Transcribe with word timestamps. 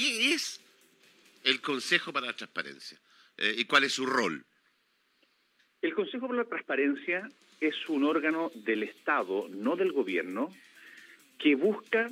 ¿Qué 0.00 0.32
es 0.32 0.58
el 1.44 1.60
Consejo 1.60 2.10
para 2.10 2.28
la 2.28 2.32
Transparencia? 2.32 2.98
Eh, 3.36 3.56
¿Y 3.58 3.66
cuál 3.66 3.84
es 3.84 3.92
su 3.92 4.06
rol? 4.06 4.46
El 5.82 5.92
Consejo 5.92 6.26
para 6.26 6.38
la 6.38 6.48
Transparencia 6.48 7.28
es 7.60 7.74
un 7.86 8.04
órgano 8.04 8.50
del 8.54 8.82
Estado, 8.82 9.46
no 9.50 9.76
del 9.76 9.92
gobierno, 9.92 10.50
que 11.38 11.54
busca 11.54 12.08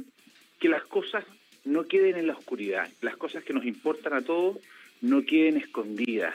que 0.61 0.69
las 0.69 0.85
cosas 0.85 1.25
no 1.65 1.85
queden 1.85 2.19
en 2.19 2.27
la 2.27 2.35
oscuridad, 2.35 2.91
las 3.01 3.17
cosas 3.17 3.43
que 3.43 3.55
nos 3.55 3.65
importan 3.65 4.13
a 4.13 4.21
todos 4.21 4.59
no 5.01 5.25
queden 5.25 5.57
escondidas, 5.57 6.35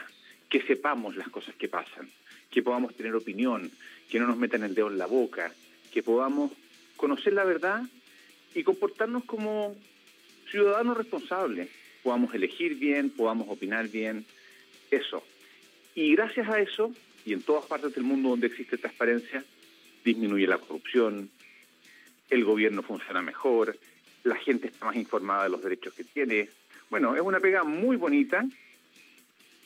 que 0.50 0.60
sepamos 0.60 1.14
las 1.14 1.28
cosas 1.28 1.54
que 1.54 1.68
pasan, 1.68 2.10
que 2.50 2.64
podamos 2.64 2.96
tener 2.96 3.14
opinión, 3.14 3.70
que 4.10 4.18
no 4.18 4.26
nos 4.26 4.38
metan 4.38 4.64
el 4.64 4.74
dedo 4.74 4.88
en 4.88 4.98
la 4.98 5.06
boca, 5.06 5.54
que 5.92 6.02
podamos 6.02 6.50
conocer 6.96 7.32
la 7.32 7.44
verdad 7.44 7.84
y 8.56 8.64
comportarnos 8.64 9.24
como 9.24 9.76
ciudadanos 10.54 10.96
responsables, 10.96 11.68
podamos 12.04 12.32
elegir 12.32 12.76
bien, 12.76 13.10
podamos 13.10 13.48
opinar 13.48 13.88
bien, 13.88 14.24
eso. 14.88 15.24
Y 15.96 16.14
gracias 16.14 16.48
a 16.48 16.60
eso, 16.60 16.92
y 17.26 17.32
en 17.32 17.42
todas 17.42 17.64
partes 17.64 17.92
del 17.92 18.04
mundo 18.04 18.28
donde 18.28 18.46
existe 18.46 18.78
transparencia, 18.78 19.42
disminuye 20.04 20.46
la 20.46 20.58
corrupción, 20.58 21.28
el 22.30 22.44
gobierno 22.44 22.82
funciona 22.82 23.20
mejor, 23.20 23.76
la 24.22 24.36
gente 24.36 24.68
está 24.68 24.86
más 24.86 24.94
informada 24.94 25.42
de 25.42 25.48
los 25.48 25.60
derechos 25.60 25.92
que 25.92 26.04
tiene. 26.04 26.48
Bueno, 26.88 27.16
es 27.16 27.22
una 27.22 27.40
pega 27.40 27.64
muy 27.64 27.96
bonita, 27.96 28.46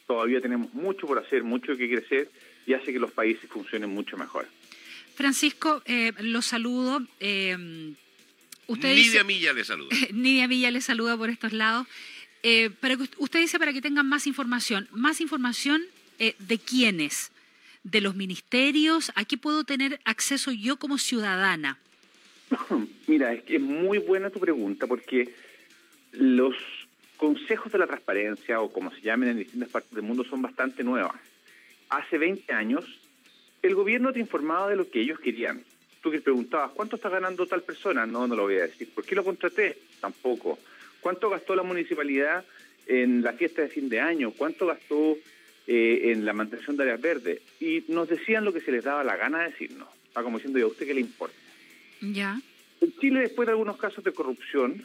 todavía 0.07 0.41
tenemos 0.41 0.73
mucho 0.73 1.07
por 1.07 1.18
hacer, 1.18 1.45
mucho 1.45 1.77
que 1.77 1.91
crecer 1.91 2.30
y 2.66 2.73
hace 2.73 2.95
que 2.95 2.98
los 2.98 3.12
países 3.12 3.51
funcionen 3.51 3.91
mucho 3.91 4.16
mejor. 4.16 4.46
Francisco, 5.15 5.82
eh, 5.84 6.15
lo 6.20 6.41
saludo. 6.41 7.02
Eh, 7.20 7.95
usted 8.68 8.95
Nidia 8.95 9.24
Milla 9.24 9.52
le 9.52 9.64
saluda. 9.64 9.96
Nidia 10.12 10.46
Milla 10.46 10.70
le 10.70 10.80
saluda 10.80 11.16
por 11.16 11.30
estos 11.30 11.52
lados. 11.52 11.86
Eh, 12.42 12.70
para 12.70 12.96
usted 13.16 13.40
dice 13.40 13.59
para 13.59 13.72
que 13.72 13.82
tengan 13.82 14.09
más 14.09 14.26
información. 14.26 14.88
¿Más 14.92 15.20
información 15.20 15.82
eh, 16.18 16.34
de 16.38 16.59
quiénes? 16.59 17.32
¿De 17.82 18.01
los 18.01 18.15
ministerios? 18.15 19.10
¿A 19.16 19.24
qué 19.24 19.37
puedo 19.37 19.65
tener 19.65 20.01
acceso 20.04 20.52
yo 20.52 20.76
como 20.76 20.98
ciudadana? 20.98 21.78
Mira, 23.06 23.32
es 23.32 23.43
que 23.43 23.56
es 23.56 23.62
muy 23.62 23.98
buena 23.98 24.30
tu 24.30 24.38
pregunta 24.38 24.87
porque 24.87 25.34
los 26.12 26.54
consejos 27.16 27.73
de 27.73 27.78
la 27.78 27.87
transparencia, 27.87 28.60
o 28.60 28.73
como 28.73 28.90
se 28.93 29.00
llamen 29.00 29.30
en 29.30 29.38
distintas 29.38 29.68
partes 29.68 29.93
del 29.93 30.02
mundo, 30.02 30.24
son 30.24 30.40
bastante 30.40 30.84
nuevas. 30.84 31.16
Hace 31.90 32.18
20 32.18 32.52
años, 32.52 32.84
el 33.62 33.74
gobierno 33.74 34.12
te 34.12 34.21
informaba 34.21 34.68
de 34.71 34.76
lo 34.76 34.88
que 34.90 35.00
ellos 35.00 35.18
querían. 35.18 35.62
Tú 36.01 36.10
que 36.10 36.21
preguntabas, 36.21 36.73
¿cuánto 36.73 36.96
está 36.96 37.09
ganando 37.09 37.46
tal 37.46 37.63
persona? 37.63 38.07
No, 38.07 38.27
no 38.27 38.37
lo 38.37 38.45
voy 38.45 38.57
a 38.57 38.63
decir. 38.63 38.88
¿Por 38.95 39.04
qué 39.04 39.15
lo 39.15 39.24
contraté? 39.24 39.77
Tampoco. 40.01 40.59
¿Cuánto 41.01 41.29
gastó 41.29 41.55
la 41.57 41.63
municipalidad 41.63 42.45
en 42.87 43.23
la 43.23 43.32
fiesta 43.32 43.63
de 43.63 43.68
fin 43.68 43.88
de 43.88 44.01
año? 44.01 44.32
¿Cuánto 44.32 44.66
gastó 44.66 45.16
eh, 45.66 46.13
en 46.13 46.24
la 46.24 46.32
mantención 46.32 46.77
de 46.77 46.85
áreas 46.85 47.01
verdes? 47.01 47.40
Y 47.60 47.85
nos 47.88 48.09
decían 48.09 48.45
lo 48.45 48.52
que 48.52 48.60
se 48.60 48.73
les 48.73 48.85
daba 48.85 49.02
la 49.05 49.16
gana 49.16 49.40
de 49.40 49.51
decirnos. 49.51 49.88
Está 50.07 50.23
como 50.23 50.38
diciendo, 50.38 50.59
¿y 50.59 50.63
a 50.63 50.66
usted 50.66 50.87
qué 50.87 50.95
le 50.95 51.01
importa? 51.01 51.37
Ya. 52.01 52.40
En 52.80 52.93
Chile, 52.99 53.21
después 53.21 53.46
de 53.46 53.52
algunos 53.52 53.77
casos 53.77 54.05
de 54.05 54.12
corrupción, 54.12 54.85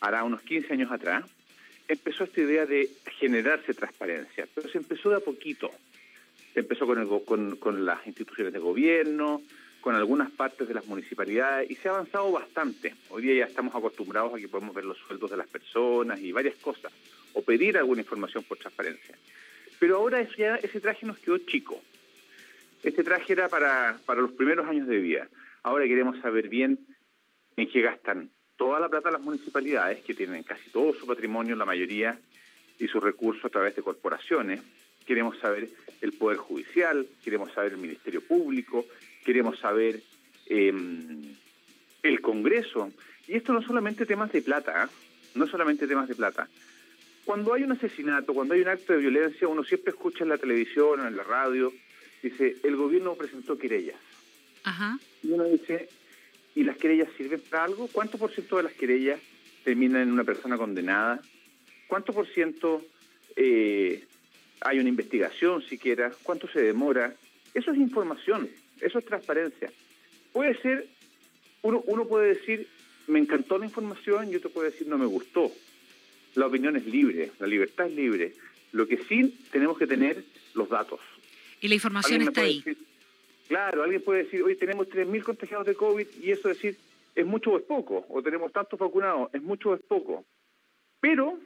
hará 0.00 0.24
unos 0.24 0.42
15 0.42 0.72
años 0.72 0.92
atrás, 0.92 1.24
empezó 1.88 2.24
esta 2.24 2.40
idea 2.40 2.66
de 2.66 2.88
generarse 3.18 3.74
transparencia, 3.74 4.46
pero 4.54 4.68
se 4.68 4.78
empezó 4.78 5.10
de 5.10 5.16
a 5.16 5.20
poquito. 5.20 5.70
Se 6.54 6.60
empezó 6.60 6.86
con, 6.86 6.98
el, 6.98 7.08
con, 7.24 7.56
con 7.56 7.84
las 7.84 8.06
instituciones 8.06 8.52
de 8.52 8.58
gobierno, 8.58 9.42
con 9.82 9.96
algunas 9.96 10.30
partes 10.30 10.68
de 10.68 10.74
las 10.74 10.86
municipalidades 10.86 11.70
y 11.70 11.74
se 11.74 11.88
ha 11.88 11.90
avanzado 11.90 12.30
bastante. 12.30 12.94
Hoy 13.10 13.22
día 13.22 13.34
ya 13.34 13.44
estamos 13.46 13.74
acostumbrados 13.74 14.32
a 14.32 14.38
que 14.38 14.48
podemos 14.48 14.74
ver 14.74 14.84
los 14.84 14.96
sueldos 14.96 15.30
de 15.30 15.36
las 15.36 15.48
personas 15.48 16.20
y 16.20 16.30
varias 16.30 16.54
cosas, 16.56 16.92
o 17.34 17.42
pedir 17.42 17.76
alguna 17.76 18.00
información 18.00 18.44
por 18.44 18.58
transparencia. 18.58 19.18
Pero 19.80 19.96
ahora 19.96 20.20
ese 20.20 20.80
traje 20.80 21.04
nos 21.04 21.18
quedó 21.18 21.36
chico. 21.38 21.82
Este 22.84 23.02
traje 23.02 23.32
era 23.32 23.48
para, 23.48 23.98
para 24.06 24.22
los 24.22 24.32
primeros 24.32 24.68
años 24.68 24.86
de 24.86 24.98
vida. 24.98 25.28
Ahora 25.64 25.84
queremos 25.84 26.18
saber 26.20 26.48
bien 26.48 26.78
en 27.56 27.68
qué 27.68 27.82
gastan 27.82 28.30
toda 28.56 28.78
la 28.78 28.88
plata 28.88 29.10
las 29.10 29.20
municipalidades, 29.20 30.04
que 30.04 30.14
tienen 30.14 30.44
casi 30.44 30.70
todo 30.70 30.94
su 30.94 31.06
patrimonio, 31.06 31.56
la 31.56 31.64
mayoría, 31.64 32.16
y 32.78 32.86
sus 32.86 33.02
recursos 33.02 33.44
a 33.44 33.48
través 33.48 33.74
de 33.74 33.82
corporaciones. 33.82 34.62
Queremos 35.04 35.36
saber 35.38 35.68
el 36.00 36.12
Poder 36.12 36.38
Judicial, 36.38 37.04
queremos 37.24 37.52
saber 37.52 37.72
el 37.72 37.78
Ministerio 37.78 38.20
Público, 38.20 38.86
queremos 39.24 39.58
saber 39.58 40.02
em, 40.46 41.34
el 42.02 42.20
Congreso. 42.20 42.90
Y 43.28 43.34
esto 43.34 43.52
no 43.52 43.62
solamente 43.62 44.06
temas 44.06 44.32
de 44.32 44.42
plata, 44.42 44.84
¿eh? 44.84 44.88
no 45.34 45.46
solamente 45.46 45.86
temas 45.86 46.08
de 46.08 46.14
plata. 46.14 46.48
Cuando 47.24 47.54
hay 47.54 47.62
un 47.62 47.72
asesinato, 47.72 48.34
cuando 48.34 48.54
hay 48.54 48.62
un 48.62 48.68
acto 48.68 48.92
de 48.92 48.98
violencia, 48.98 49.46
uno 49.46 49.62
siempre 49.62 49.92
escucha 49.92 50.24
en 50.24 50.30
la 50.30 50.38
televisión 50.38 51.00
o 51.00 51.06
en 51.06 51.16
la 51.16 51.22
radio, 51.22 51.72
dice, 52.22 52.56
el 52.64 52.76
gobierno 52.76 53.14
presentó 53.14 53.56
querellas. 53.56 54.00
Ajá. 54.64 54.98
Y 55.22 55.30
uno 55.30 55.44
dice, 55.44 55.88
¿y 56.54 56.64
las 56.64 56.76
querellas 56.76 57.08
sirven 57.16 57.40
para 57.48 57.64
algo? 57.64 57.88
¿Cuánto 57.92 58.18
por 58.18 58.32
ciento 58.32 58.56
de 58.56 58.64
las 58.64 58.72
querellas 58.72 59.20
terminan 59.64 60.02
en 60.02 60.12
una 60.12 60.24
persona 60.24 60.56
condenada? 60.56 61.20
¿Cuánto 61.86 62.12
por 62.12 62.26
ciento 62.26 62.82
eh, 63.36 64.04
hay 64.60 64.78
una 64.80 64.88
investigación 64.88 65.62
siquiera? 65.62 66.12
¿Cuánto 66.24 66.48
se 66.48 66.60
demora? 66.60 67.14
Eso 67.54 67.70
es 67.70 67.78
información. 67.78 68.48
Eso 68.82 68.98
es 68.98 69.04
transparencia. 69.04 69.72
Puede 70.32 70.60
ser, 70.60 70.86
uno, 71.62 71.82
uno 71.86 72.06
puede 72.06 72.34
decir, 72.34 72.68
me 73.06 73.18
encantó 73.18 73.58
la 73.58 73.66
información 73.66 74.30
y 74.30 74.36
otro 74.36 74.50
puede 74.50 74.70
decir, 74.70 74.86
no 74.88 74.98
me 74.98 75.06
gustó. 75.06 75.50
La 76.34 76.46
opinión 76.46 76.76
es 76.76 76.86
libre, 76.86 77.30
la 77.38 77.46
libertad 77.46 77.86
es 77.86 77.94
libre. 77.94 78.34
Lo 78.72 78.86
que 78.86 78.98
sí 79.04 79.38
tenemos 79.50 79.78
que 79.78 79.86
tener 79.86 80.24
los 80.54 80.68
datos. 80.68 81.00
Y 81.60 81.68
la 81.68 81.74
información 81.74 82.22
está 82.22 82.42
ahí. 82.42 82.64
claro, 83.46 83.84
alguien 83.84 84.02
puede 84.02 84.24
decir, 84.24 84.42
hoy 84.42 84.56
tenemos 84.56 84.88
3.000 84.88 85.22
contagiados 85.22 85.66
de 85.66 85.74
COVID 85.74 86.06
y 86.20 86.30
eso 86.32 86.48
decir, 86.48 86.76
es 87.14 87.26
mucho 87.26 87.50
o 87.52 87.58
es 87.58 87.64
poco, 87.64 88.04
o 88.08 88.22
tenemos 88.22 88.50
tantos 88.52 88.78
vacunados, 88.78 89.32
es 89.32 89.42
mucho 89.42 89.70
o 89.70 89.74
es 89.74 89.82
poco. 89.82 90.24
Pero 91.00 91.38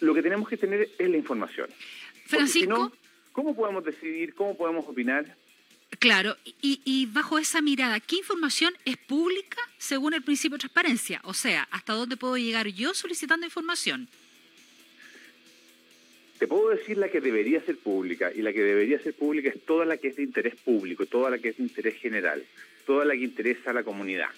lo 0.00 0.14
que 0.14 0.22
tenemos 0.22 0.48
que 0.48 0.56
tener 0.56 0.88
es 0.98 1.10
la 1.10 1.16
información. 1.16 1.68
Francisco. 2.26 2.92
¿cómo 3.32 3.54
podemos 3.54 3.84
decidir, 3.84 4.34
cómo 4.34 4.56
podemos 4.56 4.86
opinar? 4.86 5.36
Claro, 6.00 6.34
y, 6.62 7.06
bajo 7.12 7.38
esa 7.38 7.60
mirada, 7.60 8.00
¿qué 8.00 8.16
información 8.16 8.72
es 8.86 8.96
pública 8.96 9.58
según 9.76 10.14
el 10.14 10.22
principio 10.22 10.56
de 10.56 10.60
transparencia? 10.60 11.20
O 11.24 11.34
sea, 11.34 11.68
¿hasta 11.70 11.92
dónde 11.92 12.16
puedo 12.16 12.38
llegar 12.38 12.68
yo 12.68 12.94
solicitando 12.94 13.44
información? 13.44 14.08
Te 16.38 16.48
puedo 16.48 16.70
decir 16.70 16.96
la 16.96 17.10
que 17.10 17.20
debería 17.20 17.60
ser 17.60 17.76
pública, 17.76 18.32
y 18.34 18.40
la 18.40 18.54
que 18.54 18.62
debería 18.62 18.98
ser 18.98 19.12
pública 19.12 19.50
es 19.50 19.60
toda 19.66 19.84
la 19.84 19.98
que 19.98 20.08
es 20.08 20.16
de 20.16 20.22
interés 20.22 20.54
público, 20.54 21.04
toda 21.04 21.28
la 21.28 21.36
que 21.36 21.50
es 21.50 21.58
de 21.58 21.64
interés 21.64 21.96
general, 21.96 22.46
toda 22.86 23.04
la 23.04 23.12
que 23.12 23.24
interesa 23.24 23.68
a 23.68 23.74
la 23.74 23.82
comunidad. 23.82 24.30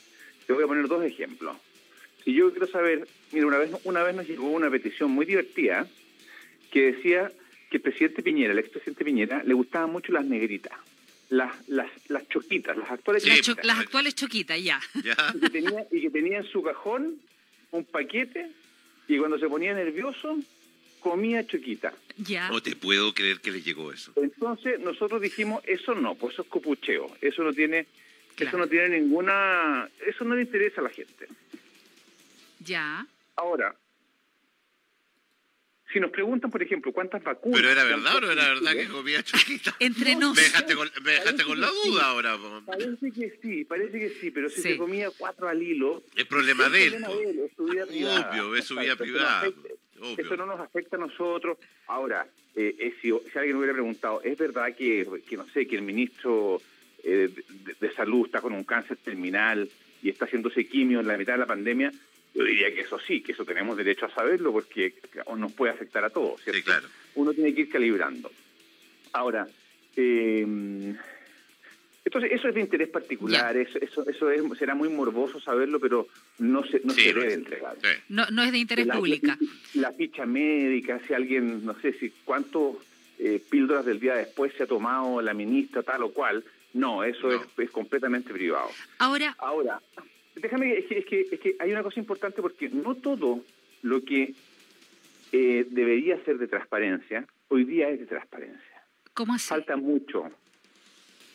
Te 0.48 0.54
voy 0.54 0.64
a 0.64 0.66
poner 0.66 0.88
dos 0.88 1.04
ejemplos. 1.04 1.56
Si 2.24 2.34
yo 2.34 2.50
quiero 2.50 2.66
saber, 2.66 3.06
mira, 3.30 3.46
una 3.46 3.58
vez, 3.58 3.70
una 3.84 4.02
vez 4.02 4.16
nos 4.16 4.26
llegó 4.26 4.50
una 4.50 4.68
petición 4.68 5.12
muy 5.12 5.26
divertida 5.26 5.86
que 6.72 6.90
decía 6.90 7.30
que 7.70 7.76
el 7.76 7.82
presidente 7.84 8.24
Piñera, 8.24 8.52
el 8.52 8.58
expresidente 8.58 9.04
Piñera, 9.04 9.44
le 9.44 9.54
gustaban 9.54 9.92
mucho 9.92 10.12
las 10.12 10.24
negritas 10.24 10.72
las, 11.32 11.66
las, 11.66 11.90
las 12.08 12.28
choquitas, 12.28 12.76
las 12.76 12.90
actuales 12.90 13.24
choquitas. 13.24 13.64
Las 13.64 13.78
actuales 13.78 14.14
choquitas, 14.14 14.62
ya. 14.62 14.78
Y, 14.94 15.40
que 15.40 15.50
tenía, 15.50 15.86
y 15.90 16.00
que 16.02 16.10
tenía 16.10 16.38
en 16.38 16.44
su 16.44 16.62
cajón 16.62 17.18
un 17.70 17.84
paquete 17.86 18.50
y 19.08 19.16
cuando 19.18 19.38
se 19.38 19.48
ponía 19.48 19.72
nervioso 19.72 20.38
comía 21.00 21.46
choquita. 21.46 21.94
Ya. 22.18 22.50
No 22.50 22.62
te 22.62 22.76
puedo 22.76 23.14
creer 23.14 23.40
que 23.40 23.50
le 23.50 23.62
llegó 23.62 23.90
eso. 23.90 24.12
Entonces 24.16 24.78
nosotros 24.80 25.22
dijimos, 25.22 25.62
eso 25.66 25.94
no, 25.94 26.14
pues 26.16 26.34
eso 26.34 26.42
es 26.42 26.48
copucheo, 26.48 27.16
eso 27.22 27.42
no 27.42 27.54
tiene, 27.54 27.86
eso 28.36 28.58
no 28.58 28.66
tiene 28.66 29.00
ninguna, 29.00 29.88
eso 30.06 30.24
no 30.24 30.34
le 30.34 30.42
interesa 30.42 30.82
a 30.82 30.84
la 30.84 30.90
gente. 30.90 31.28
Ya. 32.60 33.06
Ahora, 33.36 33.74
si 35.92 36.00
nos 36.00 36.10
preguntan, 36.10 36.50
por 36.50 36.62
ejemplo, 36.62 36.92
cuántas 36.92 37.22
vacunas... 37.22 37.60
¿Pero 37.60 37.72
era 37.72 37.84
verdad 37.84 38.16
o 38.16 38.20
no 38.20 38.30
era 38.30 38.48
verdad 38.48 38.72
que 38.72 38.88
comía 38.88 39.22
choquita? 39.22 39.74
Entre 39.80 40.16
nos. 40.16 40.34
Me 40.34 40.42
dejaste 40.42 40.74
con, 40.74 40.90
me 41.04 41.12
dejaste 41.12 41.44
con 41.44 41.60
la 41.60 41.68
duda 41.68 42.06
ahora. 42.06 42.38
Parece 42.66 43.10
que 43.10 43.38
sí, 43.42 43.64
parece 43.64 43.98
que 43.98 44.08
sí, 44.10 44.30
pero 44.30 44.48
si 44.48 44.62
se 44.62 44.76
comía 44.76 45.10
cuatro 45.16 45.48
al 45.48 45.62
hilo... 45.62 46.02
Es 46.16 46.26
problema 46.26 46.68
de 46.68 46.86
él. 46.86 46.94
Es 46.94 47.52
su 47.56 47.64
vida 47.64 47.86
privada. 47.86 48.30
Obvio, 48.30 48.56
es 48.56 48.64
su 48.64 48.76
vida 48.76 48.96
privada. 48.96 49.44
Eso 50.18 50.36
no 50.36 50.46
nos 50.46 50.60
afecta 50.60 50.96
a 50.96 51.00
nosotros. 51.00 51.58
Ahora, 51.86 52.26
eh, 52.56 52.74
eh, 52.78 52.94
si, 53.00 53.10
si, 53.10 53.38
alguien 53.38 53.56
hubiera 53.56 53.72
preguntado, 53.72 54.20
¿es 54.22 54.36
verdad 54.36 54.74
que, 54.76 55.06
que 55.28 55.36
no 55.36 55.46
sé, 55.50 55.66
que 55.66 55.76
el 55.76 55.82
ministro 55.82 56.60
eh, 57.04 57.28
de, 57.64 57.74
de, 57.80 57.94
Salud 57.94 58.26
está 58.26 58.40
con 58.40 58.52
un 58.52 58.64
cáncer 58.64 58.96
terminal 58.96 59.68
y 60.02 60.10
está 60.10 60.24
haciéndose 60.24 60.66
quimio 60.66 61.00
en 61.00 61.06
la 61.06 61.16
mitad 61.16 61.34
de 61.34 61.38
la 61.38 61.46
pandemia? 61.46 61.92
Yo 62.34 62.44
diría 62.44 62.72
que 62.74 62.80
eso 62.80 62.98
sí, 62.98 63.20
que 63.22 63.32
eso 63.32 63.44
tenemos 63.44 63.76
derecho 63.76 64.06
a 64.06 64.10
saberlo 64.14 64.52
porque 64.52 64.94
nos 65.36 65.52
puede 65.52 65.72
afectar 65.72 66.04
a 66.04 66.10
todos, 66.10 66.40
¿cierto? 66.42 66.58
Sí, 66.58 66.64
claro. 66.64 66.88
Uno 67.14 67.32
tiene 67.34 67.54
que 67.54 67.62
ir 67.62 67.68
calibrando. 67.68 68.30
Ahora, 69.12 69.46
eh, 69.96 70.94
Entonces, 72.04 72.32
eso 72.32 72.48
es 72.48 72.54
de 72.54 72.60
interés 72.60 72.88
particular, 72.88 73.56
eso, 73.56 73.78
eso, 73.80 74.08
eso 74.08 74.30
es, 74.30 74.42
será 74.58 74.74
muy 74.74 74.88
morboso 74.88 75.40
saberlo, 75.40 75.78
pero 75.78 76.08
no 76.38 76.64
se, 76.64 76.80
no 76.84 76.92
Sí, 76.94 77.02
se 77.02 77.12
debe 77.14 77.34
entregar. 77.34 77.76
sí. 77.80 77.88
No, 78.08 78.26
no 78.30 78.42
es 78.42 78.50
de 78.52 78.58
interés 78.58 78.86
la, 78.86 78.94
pública. 78.94 79.38
La, 79.74 79.82
la 79.82 79.92
ficha 79.92 80.26
médica, 80.26 81.00
si 81.06 81.14
alguien, 81.14 81.64
no 81.64 81.78
sé 81.80 81.92
si 81.92 82.10
cuántos 82.24 82.76
eh, 83.18 83.40
píldoras 83.50 83.84
del 83.86 84.00
día 84.00 84.14
después 84.16 84.52
se 84.56 84.64
ha 84.64 84.66
tomado 84.66 85.22
la 85.22 85.32
ministra, 85.34 85.82
tal 85.82 86.02
o 86.02 86.12
cual, 86.12 86.42
no, 86.74 87.04
eso 87.04 87.28
No. 87.30 87.34
Es, 87.36 87.42
es 87.58 87.70
completamente 87.70 88.32
privado. 88.32 88.70
Ahora, 88.98 89.36
Ahora, 89.38 89.80
déjame, 90.42 90.76
es 90.78 90.86
que, 90.86 90.98
es, 90.98 91.06
que, 91.06 91.20
es 91.32 91.40
que 91.40 91.56
hay 91.58 91.72
una 91.72 91.82
cosa 91.82 92.00
importante 92.00 92.42
porque 92.42 92.68
no 92.68 92.94
todo 92.96 93.42
lo 93.82 94.04
que 94.04 94.34
eh, 95.32 95.66
debería 95.70 96.22
ser 96.24 96.38
de 96.38 96.48
transparencia, 96.48 97.26
hoy 97.48 97.64
día 97.64 97.88
es 97.88 98.00
de 98.00 98.06
transparencia. 98.06 98.60
¿cómo 99.14 99.34
así? 99.34 99.48
Falta 99.48 99.76
mucho. 99.76 100.24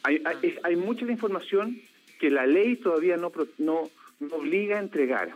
Hay, 0.04 0.22
hay, 0.26 0.38
es- 0.44 0.60
hay 0.64 0.76
mucha 0.76 1.06
información 1.06 1.80
que 2.20 2.30
la 2.30 2.46
ley 2.48 2.76
todavía 2.78 3.18
no, 3.18 3.32
no 3.60 3.90
obliga 4.32 4.78
a 4.78 4.82
entregar. 4.82 5.34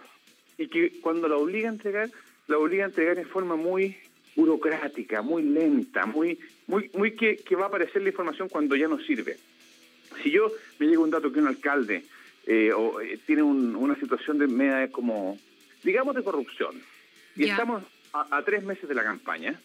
Y 0.57 0.68
que 0.68 1.00
cuando 1.01 1.27
la 1.27 1.38
obliga 1.38 1.69
a 1.69 1.73
entregar, 1.73 2.09
la 2.47 2.57
obliga 2.57 2.83
a 2.85 2.88
entregar 2.88 3.18
en 3.18 3.27
forma 3.27 3.56
muy 3.56 3.95
burocrática, 4.35 5.21
muy 5.21 5.44
lenta, 5.44 6.06
muy, 6.06 6.39
muy, 6.68 6.89
muy 6.95 7.15
que, 7.15 7.38
que 7.38 7.56
va 7.56 7.65
a 7.65 7.68
aparecer 7.68 8.01
la 8.01 8.09
información 8.09 8.47
cuando 8.50 8.75
ya 8.75 8.88
no 8.88 9.00
sirve. 9.00 9.38
Si 10.23 10.31
yo 10.31 10.51
me 10.79 10.88
llega 10.88 11.00
un 11.01 11.09
dato 11.09 11.31
que 11.31 11.39
un 11.39 11.47
alcalde 11.47 12.03
eh, 12.48 12.72
o, 12.74 13.00
eh, 13.02 13.20
tiene 13.26 13.44
un- 13.44 13.76
una 13.76 13.96
situación 13.96 14.38
de 14.40 14.48
media 14.48 14.90
como, 14.92 15.38
digamos, 15.84 16.16
de 16.16 16.24
corrupción, 16.24 16.82
y 17.36 17.46
Ya. 17.46 17.54
estamos 17.54 17.84
a, 18.14 18.38
a 18.38 18.44
tres 18.44 18.64
meses 18.64 18.88
de 18.90 18.96
la 18.96 19.04
campaña, 19.04 19.60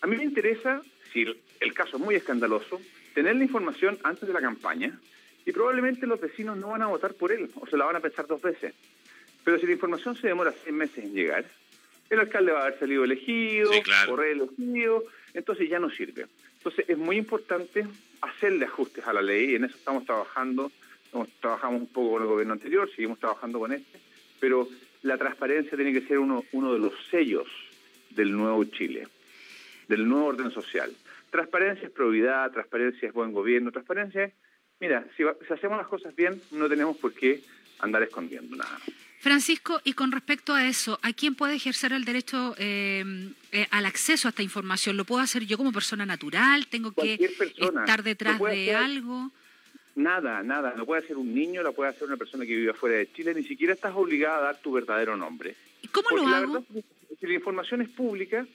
a 0.00 0.06
mí 0.06 0.16
me 0.16 0.24
interesa, 0.24 0.82
si 1.12 1.22
el, 1.22 1.38
el 1.60 1.72
caso 1.74 1.96
es 1.96 2.02
muy 2.02 2.14
escandaloso, 2.14 2.80
tener 3.14 3.36
la 3.36 3.44
información 3.44 3.98
antes 4.02 4.26
de 4.26 4.34
la 4.34 4.40
campaña 4.40 4.98
y 5.46 5.52
probablemente 5.52 6.06
los 6.06 6.20
vecinos 6.20 6.56
no 6.58 6.68
van 6.68 6.82
a 6.82 6.86
votar 6.88 7.14
por 7.14 7.32
él 7.32 7.50
o 7.54 7.66
se 7.66 7.76
la 7.76 7.84
van 7.86 7.96
a 7.96 8.00
pensar 8.00 8.26
dos 8.26 8.42
veces. 8.42 8.74
Pero 9.44 9.58
si 9.58 9.66
la 9.66 9.72
información 9.72 10.16
se 10.16 10.26
demora 10.26 10.52
seis 10.64 10.74
meses 10.74 11.04
en 11.04 11.14
llegar, 11.14 11.44
el 12.10 12.18
alcalde 12.20 12.52
va 12.52 12.60
a 12.60 12.66
haber 12.66 12.78
salido 12.78 13.04
elegido 13.04 13.72
Sí, 13.72 13.80
claro. 13.82 14.12
o 14.12 14.16
reelegido, 14.16 15.04
entonces 15.34 15.68
ya 15.70 15.78
no 15.78 15.88
sirve. 15.90 16.26
Entonces 16.58 16.84
es 16.88 16.98
muy 16.98 17.16
importante 17.16 17.86
hacerle 18.20 18.66
ajustes 18.66 19.06
a 19.06 19.12
la 19.12 19.22
ley 19.22 19.52
y 19.52 19.54
en 19.54 19.64
eso 19.64 19.76
estamos 19.76 20.04
trabajando. 20.04 20.70
Trabajamos 21.40 21.80
un 21.80 21.86
poco 21.86 22.12
con 22.12 22.22
el 22.22 22.28
gobierno 22.28 22.52
anterior, 22.54 22.90
seguimos 22.90 23.18
trabajando 23.18 23.58
con 23.58 23.72
este, 23.72 23.98
pero 24.40 24.68
la 25.02 25.16
transparencia 25.16 25.76
tiene 25.76 25.92
que 25.92 26.06
ser 26.06 26.18
uno, 26.18 26.44
uno 26.52 26.72
de 26.72 26.78
los 26.78 26.92
sellos 27.10 27.46
del 28.10 28.32
nuevo 28.32 28.64
Chile, 28.64 29.08
del 29.88 30.06
nuevo 30.08 30.26
orden 30.26 30.50
social. 30.50 30.92
Transparencia 31.30 31.86
es 31.86 31.92
probidad, 31.92 32.50
transparencia 32.52 33.08
es 33.08 33.14
buen 33.14 33.32
gobierno, 33.32 33.70
transparencia 33.70 34.24
es, 34.24 34.32
mira, 34.80 35.06
si, 35.16 35.22
si 35.46 35.52
hacemos 35.52 35.78
las 35.78 35.86
cosas 35.86 36.14
bien, 36.14 36.40
no 36.50 36.68
tenemos 36.68 36.96
por 36.96 37.12
qué 37.12 37.42
andar 37.78 38.02
escondiendo 38.02 38.56
nada. 38.56 38.78
Francisco, 39.20 39.80
y 39.82 39.94
con 39.94 40.12
respecto 40.12 40.54
a 40.54 40.68
eso, 40.68 41.00
¿a 41.02 41.12
quién 41.12 41.34
puede 41.34 41.54
ejercer 41.54 41.92
el 41.92 42.04
derecho 42.04 42.54
eh, 42.58 43.32
eh, 43.50 43.66
al 43.70 43.86
acceso 43.86 44.28
a 44.28 44.30
esta 44.30 44.42
información? 44.42 44.96
¿Lo 44.96 45.04
puedo 45.04 45.20
hacer 45.20 45.44
yo 45.44 45.56
como 45.56 45.72
persona 45.72 46.06
natural? 46.06 46.68
¿Tengo 46.68 46.90
que 46.90 46.94
Cualquier 46.94 47.36
persona. 47.36 47.80
estar 47.80 48.02
detrás 48.02 48.38
de 48.38 48.46
hacer 48.46 48.76
algo? 48.76 49.32
Nada, 49.96 50.42
nada. 50.42 50.74
Lo 50.76 50.84
puede 50.86 51.02
hacer 51.02 51.16
un 51.16 51.34
niño, 51.34 51.62
lo 51.62 51.72
puede 51.72 51.90
hacer 51.90 52.04
una 52.06 52.16
persona 52.16 52.44
que 52.44 52.54
vive 52.54 52.72
fuera 52.74 52.96
de 52.96 53.10
Chile. 53.12 53.34
Ni 53.34 53.42
siquiera 53.42 53.72
estás 53.72 53.94
obligada 53.94 54.38
a 54.38 54.40
dar 54.42 54.60
tu 54.60 54.72
verdadero 54.72 55.16
nombre. 55.16 55.54
¿Y 55.82 55.88
cómo 55.88 56.08
Porque 56.10 56.24
lo 56.24 56.30
la 56.30 56.36
hago? 56.38 56.52
verdad 56.52 56.68
es 56.76 56.84
que 57.08 57.16
si 57.16 57.26
la 57.26 57.34
información 57.34 57.80
es 57.80 57.88
pública, 57.88 58.46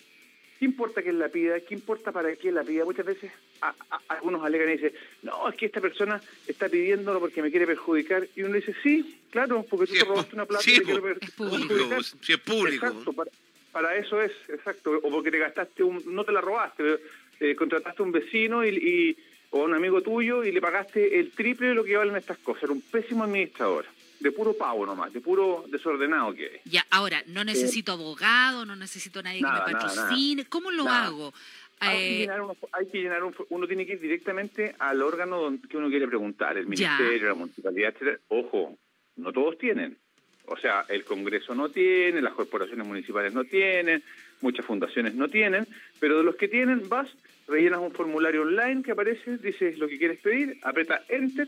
¿qué 0.60 0.66
importa 0.66 1.02
quién 1.02 1.18
la 1.18 1.30
pida? 1.30 1.60
¿Qué 1.62 1.74
importa 1.74 2.12
para 2.12 2.36
qué 2.36 2.52
la 2.52 2.64
pida? 2.64 2.86
Muchas 2.86 3.08
veces 3.08 3.32
a- 3.62 3.74
a- 3.90 4.02
algunos 4.10 4.44
alegan 4.46 4.70
y 4.70 4.74
dicen, 4.74 4.94
no, 5.24 5.50
es 5.50 5.56
que 5.56 5.66
esta 5.66 5.82
persona 5.82 6.22
está 6.48 6.70
pidiéndolo 6.70 7.20
porque 7.20 7.42
me 7.42 7.50
quiere 7.50 7.66
perjudicar. 7.66 8.28
Y 8.36 8.44
uno 8.44 8.54
dice, 8.56 8.76
sí, 8.84 9.20
claro, 9.32 9.66
porque 9.68 9.88
tú 9.88 9.94
te 9.94 10.06
robaste 10.06 10.36
una 10.36 10.46
plata 10.46 10.64
sí, 10.64 10.76
y 10.76 10.78
te 10.80 10.84
quiero 10.86 11.02
per- 11.02 11.18
es 11.22 11.32
público, 11.32 11.68
perjudicar. 11.70 12.04
si 12.04 12.34
es 12.34 12.40
público. 12.40 12.86
Exacto, 12.86 13.14
para, 13.14 13.32
para 13.72 13.96
eso 13.96 14.22
es, 14.22 14.32
exacto. 14.48 14.92
O 15.02 15.10
porque 15.10 15.32
te 15.32 15.40
gastaste 15.40 15.82
un, 15.82 16.04
no 16.06 16.24
te 16.24 16.32
la 16.34 16.42
robaste, 16.42 17.00
eh, 17.40 17.56
contrataste 17.56 18.00
a 18.04 18.06
un 18.06 18.12
vecino 18.12 18.64
y, 18.64 18.70
y- 18.78 19.18
o 19.52 19.62
a 19.62 19.66
un 19.66 19.74
amigo 19.74 20.02
tuyo 20.02 20.44
y 20.44 20.52
le 20.52 20.62
pagaste 20.62 21.20
el 21.20 21.32
triple 21.32 21.68
de 21.68 21.76
lo 21.76 21.84
que 21.84 21.96
valen 21.98 22.16
estas 22.16 22.38
cosas. 22.40 22.64
Era 22.64 22.74
un 22.74 22.82
pésimo 22.82 23.24
administrador, 23.24 23.86
de 24.20 24.32
puro 24.32 24.54
pavo 24.54 24.86
nomás, 24.86 25.12
de 25.14 25.22
puro 25.22 25.66
desordenado 25.68 26.34
que 26.34 26.46
es. 26.46 26.62
Ya, 26.66 26.86
ahora, 26.90 27.22
no 27.28 27.44
necesito 27.44 27.92
abogado, 27.92 28.66
no 28.66 28.76
necesito 28.76 29.22
nadie 29.22 29.42
Nada, 29.42 29.66
que 29.66 29.68
me 29.68 29.74
nada, 29.74 29.88
nada. 29.88 30.02
patrocine. 30.08 30.46
¿Cómo 30.46 30.72
lo 30.72 30.86
Nada. 30.86 31.06
hago? 31.08 31.34
Hay 31.80 31.98
que 31.98 32.14
Eh, 32.16 32.20
llenar, 32.20 32.42
uno, 32.42 32.56
hay 32.74 32.86
que 32.88 32.98
llenar 33.02 33.24
un, 33.24 33.36
uno 33.50 33.68
tiene 33.68 33.86
que 33.88 33.94
ir 33.94 34.00
directamente 34.00 34.76
al 34.80 35.02
órgano 35.02 35.42
donde, 35.42 35.68
que 35.68 35.78
uno 35.78 35.90
quiere 35.90 36.08
preguntar, 36.08 36.56
el 36.58 36.66
Ya. 36.66 36.70
ministerio, 36.98 37.30
la 37.30 37.34
municipalidad, 37.36 37.90
etcétera. 37.90 38.20
Ojo, 38.30 38.78
no 39.18 39.34
todos 39.34 39.58
tienen. 39.58 39.98
O 40.46 40.58
sea, 40.58 40.86
el 40.90 41.04
Congreso 41.06 41.56
no 41.56 41.70
tiene, 41.70 42.22
las 42.22 42.34
corporaciones 42.34 42.86
municipales 42.86 43.34
no 43.34 43.44
tienen, 43.46 44.04
muchas 44.42 44.66
fundaciones 44.66 45.16
no 45.16 45.28
tienen, 45.28 45.68
pero 46.00 46.18
de 46.20 46.24
los 46.24 46.36
que 46.36 46.48
tienen 46.48 46.88
vas, 46.90 47.10
rellenas 47.48 47.80
un 47.80 47.92
formulario 47.92 48.44
online 48.44 48.84
que 48.84 48.92
aparece, 48.92 49.38
dices 49.38 49.78
lo 49.78 49.88
que 49.88 49.98
quieres 49.98 50.20
pedir, 50.20 50.58
aprieta 50.64 51.04
Enter 51.10 51.48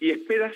y 0.00 0.10
esperas 0.10 0.54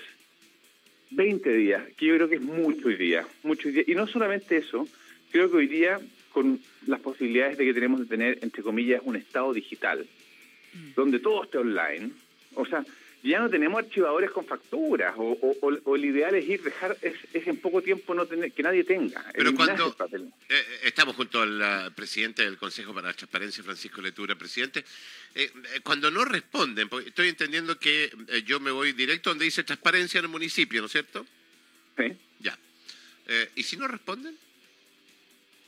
20 1.10 1.52
días, 1.52 1.82
que 1.96 2.06
yo 2.06 2.14
creo 2.14 2.28
que 2.28 2.36
es 2.36 2.42
mucho 2.42 2.88
hoy 2.88 2.96
día, 2.96 3.26
mucho 3.42 3.68
hoy 3.68 3.74
día. 3.74 3.84
Y 3.86 3.94
no 3.94 4.06
solamente 4.06 4.56
eso, 4.56 4.88
creo 5.30 5.50
que 5.50 5.56
hoy 5.56 5.66
día, 5.66 6.00
con 6.32 6.60
las 6.86 7.00
posibilidades 7.00 7.58
de 7.58 7.64
que 7.64 7.74
tenemos 7.74 8.00
de 8.00 8.06
tener, 8.06 8.38
entre 8.42 8.62
comillas, 8.62 9.02
un 9.04 9.16
estado 9.16 9.52
digital, 9.52 10.06
donde 10.94 11.20
todo 11.20 11.44
esté 11.44 11.58
online, 11.58 12.10
o 12.54 12.66
sea, 12.66 12.84
ya 13.22 13.40
no 13.40 13.50
tenemos 13.50 13.78
archivadores 13.82 14.30
con 14.30 14.46
facturas, 14.46 15.14
o, 15.16 15.22
o- 15.32 15.56
o- 15.60 15.78
o 15.84 15.96
el 15.96 16.04
ideal 16.04 16.34
es 16.36 16.48
ir, 16.48 16.62
dejar, 16.62 16.96
es, 17.02 17.14
es 17.32 17.46
en 17.46 17.56
poco 17.60 17.82
tiempo 17.82 18.14
no 18.14 18.24
tener, 18.26 18.52
que 18.52 18.62
nadie 18.62 18.84
tenga. 18.84 19.24
Pero 19.34 19.54
cuando- 19.54 19.94
papel. 19.96 20.32
Eh, 20.48 20.54
eh, 20.54 20.78
estamos 20.84 21.16
junto 21.16 21.42
al 21.42 21.60
ah, 21.62 21.90
presidente 21.94 22.44
del 22.44 22.56
Consejo 22.56 22.94
para 22.94 23.08
la 23.08 23.14
Transparencia, 23.14 23.64
Francisco 23.64 24.00
Letura, 24.00 24.36
presidente. 24.36 24.84
Eh, 25.34 25.50
cuando 25.82 26.10
no 26.10 26.24
responden, 26.24 26.88
porque 26.88 27.08
estoy 27.08 27.28
entendiendo 27.28 27.78
que 27.78 28.12
eh, 28.28 28.42
yo 28.46 28.60
me 28.60 28.70
voy 28.70 28.92
directo 28.92 29.30
donde 29.30 29.44
dice 29.46 29.64
transparencia 29.64 30.18
en 30.18 30.26
el 30.26 30.30
municipio, 30.30 30.80
¿no 30.80 30.86
es 30.86 30.92
cierto? 30.92 31.26
¿sí? 31.96 32.16
Ya. 32.40 32.56
¿Y 33.56 33.62
si 33.64 33.76
no 33.76 33.88
responden? 33.88 34.36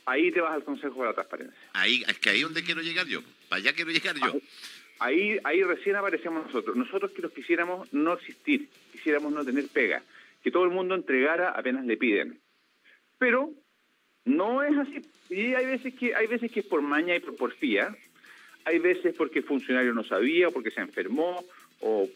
Ahí 0.05 0.31
te 0.31 0.39
vas 0.41 0.53
al 0.53 0.63
Consejo 0.63 0.95
para 0.95 1.09
la 1.09 1.13
Transparencia. 1.15 1.57
Ahí, 1.73 2.03
es 2.07 2.17
que 2.19 2.29
ahí 2.29 2.37
es 2.37 2.43
donde 2.43 2.63
quiero 2.63 2.81
llegar 2.81 3.05
yo. 3.05 3.21
Para 3.49 3.57
allá 3.61 3.73
quiero 3.73 3.91
llegar 3.91 4.15
yo. 4.15 4.39
Ahí, 4.99 5.39
ahí 5.43 5.63
recién 5.63 5.95
aparecemos 5.95 6.45
nosotros. 6.45 6.75
Nosotros 6.75 7.11
que 7.11 7.21
nos 7.21 7.31
quisiéramos 7.31 7.91
no 7.93 8.13
existir, 8.13 8.67
quisiéramos 8.91 9.31
no 9.31 9.45
tener 9.45 9.67
pega, 9.67 10.03
que 10.43 10.51
todo 10.51 10.65
el 10.65 10.71
mundo 10.71 10.95
entregara 10.95 11.51
apenas 11.51 11.85
le 11.85 11.97
piden. 11.97 12.39
Pero 13.17 13.51
no 14.25 14.63
es 14.63 14.77
así. 14.77 15.01
Y 15.29 15.53
hay 15.53 15.65
veces 15.65 15.93
que 15.93 16.15
hay 16.15 16.27
veces 16.27 16.51
que 16.51 16.61
es 16.61 16.65
por 16.65 16.81
maña 16.81 17.15
y 17.15 17.19
por 17.19 17.35
porfía. 17.35 17.95
Hay 18.65 18.79
veces 18.79 19.15
porque 19.15 19.39
el 19.39 19.45
funcionario 19.45 19.93
no 19.93 20.03
sabía 20.03 20.49
o 20.49 20.51
porque 20.51 20.71
se 20.71 20.81
enfermó 20.81 21.43
o 21.79 22.09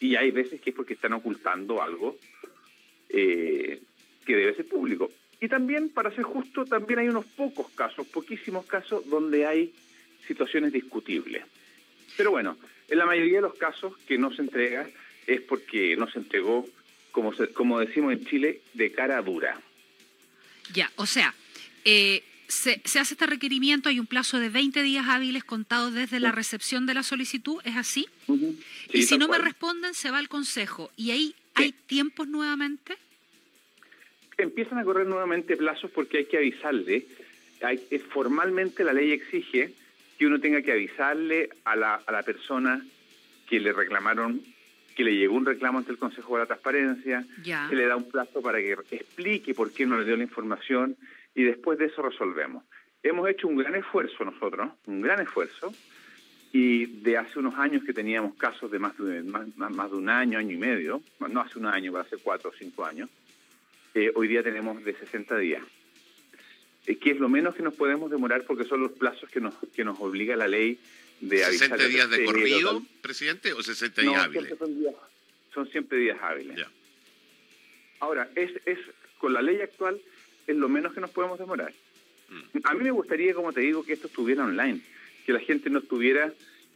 y 0.00 0.16
hay 0.16 0.30
veces 0.30 0.60
que 0.60 0.70
es 0.70 0.76
porque 0.76 0.94
están 0.94 1.12
ocultando 1.12 1.82
algo 1.82 2.16
eh, 3.08 3.80
que 4.24 4.36
debe 4.36 4.54
ser 4.54 4.66
público. 4.66 5.10
Y 5.40 5.48
también, 5.48 5.88
para 5.90 6.10
ser 6.10 6.24
justo, 6.24 6.64
también 6.64 7.00
hay 7.00 7.08
unos 7.08 7.24
pocos 7.24 7.70
casos, 7.70 8.06
poquísimos 8.06 8.66
casos, 8.66 9.08
donde 9.08 9.46
hay 9.46 9.72
situaciones 10.26 10.72
discutibles. 10.72 11.44
Pero 12.18 12.32
bueno, 12.32 12.58
en 12.88 12.98
la 12.98 13.06
mayoría 13.06 13.36
de 13.36 13.42
los 13.42 13.54
casos 13.54 13.96
que 14.06 14.18
no 14.18 14.30
se 14.34 14.42
entrega 14.42 14.86
es 15.26 15.40
porque 15.40 15.96
no 15.96 16.10
se 16.10 16.18
entregó, 16.18 16.66
como, 17.12 17.32
se- 17.32 17.48
como 17.52 17.78
decimos 17.78 18.12
en 18.12 18.26
Chile, 18.26 18.60
de 18.74 18.90
cara 18.92 19.22
dura. 19.22 19.58
Ya, 20.74 20.90
o 20.96 21.06
sea, 21.06 21.32
eh, 21.84 22.22
se, 22.48 22.80
se 22.84 22.98
hace 22.98 23.14
este 23.14 23.26
requerimiento, 23.26 23.88
hay 23.88 24.00
un 24.00 24.06
plazo 24.06 24.40
de 24.40 24.48
20 24.48 24.82
días 24.82 25.06
hábiles 25.08 25.44
contados 25.44 25.94
desde 25.94 26.18
la 26.18 26.32
recepción 26.32 26.86
de 26.86 26.94
la 26.94 27.02
solicitud, 27.04 27.60
¿es 27.64 27.76
así? 27.76 28.08
Sí, 28.26 28.58
y 28.92 29.02
si 29.04 29.16
no 29.16 29.28
me 29.28 29.38
responden, 29.38 29.94
se 29.94 30.10
va 30.10 30.18
al 30.18 30.28
consejo. 30.28 30.90
¿Y 30.96 31.12
ahí 31.12 31.34
hay 31.54 31.72
tiempos 31.72 32.26
nuevamente? 32.28 32.96
empiezan 34.36 34.78
a 34.78 34.84
correr 34.84 35.06
nuevamente 35.06 35.56
plazos 35.56 35.90
porque 35.90 36.18
hay 36.18 36.24
que 36.26 36.36
avisarle. 36.36 37.06
Hay, 37.60 37.78
formalmente 38.12 38.84
la 38.84 38.92
ley 38.92 39.10
exige 39.10 39.72
que 40.18 40.26
uno 40.26 40.40
tenga 40.40 40.60
que 40.62 40.72
avisarle 40.72 41.48
a 41.64 41.76
la, 41.76 41.94
a 41.94 42.12
la 42.12 42.22
persona 42.22 42.84
que 43.48 43.60
le 43.60 43.72
reclamaron, 43.72 44.42
que 44.96 45.04
le 45.04 45.14
llegó 45.16 45.36
un 45.36 45.46
reclamo 45.46 45.78
ante 45.78 45.92
el 45.92 45.98
Consejo 45.98 46.34
de 46.34 46.40
la 46.40 46.46
Transparencia, 46.46 47.24
Ya. 47.42 47.68
se 47.68 47.76
le 47.76 47.86
da 47.86 47.96
un 47.96 48.10
plazo 48.10 48.42
para 48.42 48.58
que 48.58 48.72
explique 48.90 49.54
por 49.54 49.72
qué 49.72 49.86
no 49.86 49.96
le 49.98 50.04
dio 50.04 50.16
la 50.16 50.24
información 50.24 50.96
y 51.34 51.44
después 51.44 51.78
de 51.78 51.86
eso 51.86 52.02
resolvemos. 52.02 52.64
Hemos 53.02 53.28
hecho 53.28 53.46
un 53.46 53.56
gran 53.56 53.76
esfuerzo 53.76 54.24
nosotros, 54.24 54.70
un 54.86 55.00
gran 55.00 55.20
esfuerzo, 55.20 55.72
y 56.52 56.86
de 57.02 57.16
hace 57.18 57.38
unos 57.38 57.54
años 57.56 57.84
que 57.84 57.92
teníamos 57.92 58.34
casos 58.36 58.70
de 58.70 58.78
más 58.78 58.96
de, 58.98 59.22
más, 59.22 59.46
más- 59.56 59.90
de 59.90 59.96
un 59.96 60.08
año, 60.08 60.38
año 60.38 60.52
y 60.52 60.56
medio, 60.56 61.00
no 61.30 61.40
hace 61.40 61.58
un 61.58 61.66
año, 61.66 61.92
pero 61.92 62.02
hace 62.02 62.16
cuatro 62.16 62.50
o 62.50 62.52
cinco 62.58 62.84
años, 62.84 63.08
eh, 63.94 64.10
hoy 64.16 64.26
día 64.28 64.42
tenemos 64.42 64.82
de 64.82 64.94
60 64.94 65.36
días, 65.38 65.62
eh, 66.88 66.96
que 66.98 67.10
es 67.12 67.18
lo 67.20 67.28
menos 67.28 67.54
que 67.54 67.62
nos 67.62 67.74
podemos 67.74 68.10
demorar 68.10 68.44
porque 68.44 68.64
son 68.64 68.80
los 68.80 68.92
plazos 68.92 69.30
que 69.30 69.40
nos, 69.40 69.54
que 69.74 69.84
nos 69.84 70.00
obliga 70.00 70.34
la 70.36 70.48
ley 70.48 70.78
de 71.20 71.44
avisar. 71.44 71.70
¿60 71.70 71.86
días 71.88 72.10
de 72.10 72.24
corrido, 72.24 72.82
presidente, 73.02 73.52
o 73.52 73.62
60 73.62 74.02
No, 74.02 74.10
días 74.12 74.24
hábiles? 74.24 74.58
son, 74.58 74.78
días- 74.80 74.94
son 75.54 75.68
siempre 75.70 75.98
días 75.98 76.18
hábiles. 76.20 76.56
Ya. 76.56 76.68
Ahora, 78.00 78.28
es, 78.34 78.50
es 78.64 78.78
con 79.18 79.32
la 79.32 79.42
ley 79.42 79.60
actual 79.60 80.00
es 80.46 80.56
lo 80.56 80.68
menos 80.68 80.94
que 80.94 81.00
nos 81.00 81.10
podemos 81.10 81.38
demorar. 81.38 81.72
Mm. 82.28 82.58
A 82.64 82.74
mí 82.74 82.84
me 82.84 82.90
gustaría, 82.90 83.34
como 83.34 83.52
te 83.52 83.60
digo, 83.60 83.84
que 83.84 83.92
esto 83.94 84.06
estuviera 84.06 84.44
online, 84.44 84.80
que 85.26 85.32
la 85.32 85.40
gente 85.40 85.68
no 85.70 85.80
estuviera 85.80 86.32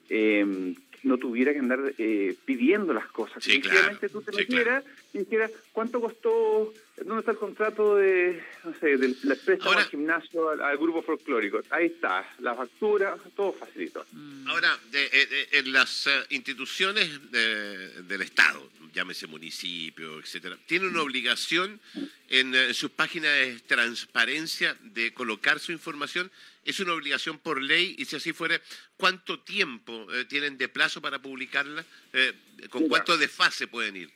eh, 0.08 0.74
no 1.02 1.18
tuviera 1.18 1.52
que 1.52 1.58
andar 1.58 1.80
eh, 1.98 2.36
pidiendo 2.44 2.92
las 2.92 3.06
cosas. 3.08 3.42
Sí, 3.42 3.60
claro. 3.60 3.98
tú 4.12 4.22
te 4.22 4.30
Sí, 4.32 4.38
metieras 4.38 4.84
y 5.12 5.18
dijeras 5.18 5.50
cuánto 5.72 6.00
costó, 6.00 6.72
dónde 7.04 7.20
está 7.20 7.32
el 7.32 7.38
contrato 7.38 7.96
de, 7.96 8.42
no 8.64 8.74
sé, 8.78 8.96
del 8.96 9.14
préstamo 9.16 9.62
Ahora- 9.72 9.82
al 9.82 9.88
gimnasio, 9.90 10.48
al, 10.50 10.60
al 10.62 10.78
grupo 10.78 11.02
folclórico. 11.02 11.60
Ahí 11.70 11.86
está, 11.86 12.24
la 12.40 12.54
factura, 12.54 13.16
todo 13.34 13.52
facilito. 13.52 14.06
Ahora, 14.46 14.78
de- 14.90 15.04
eh, 15.06 15.10
eh, 15.12 15.48
en 15.52 15.72
las 15.72 16.06
eh, 16.06 16.10
instituciones 16.30 17.30
de- 17.32 18.02
del 18.02 18.22
Estado, 18.22 18.70
llámese 18.94 19.26
municipio, 19.26 20.20
etcétera, 20.20 20.58
tienen 20.66 20.90
una 20.90 21.02
obligación 21.02 21.80
en, 22.28 22.54
eh, 22.54 22.74
sus 22.74 22.90
páginas 22.90 23.32
de 23.34 23.58
transparencia 23.66 24.76
de 24.82 25.14
colocar 25.14 25.58
su 25.60 25.72
información. 25.72 26.30
Es 26.64 26.78
una 26.78 26.92
obligación 26.92 27.38
por 27.38 27.60
ley 27.60 27.94
y 27.98 28.04
si 28.04 28.16
así 28.16 28.32
fuera, 28.32 28.60
¿cuánto 28.98 29.40
tiempo 29.40 30.06
eh, 30.12 30.24
tienen 30.26 30.58
de 30.58 30.68
plazo 30.68 30.91
para 31.00 31.18
publicarla? 31.18 31.84
Eh, 32.12 32.32
¿Con 32.70 32.82
Mira. 32.82 32.90
cuánto 32.90 33.16
desfase 33.16 33.66
pueden 33.66 33.96
ir? 33.96 34.10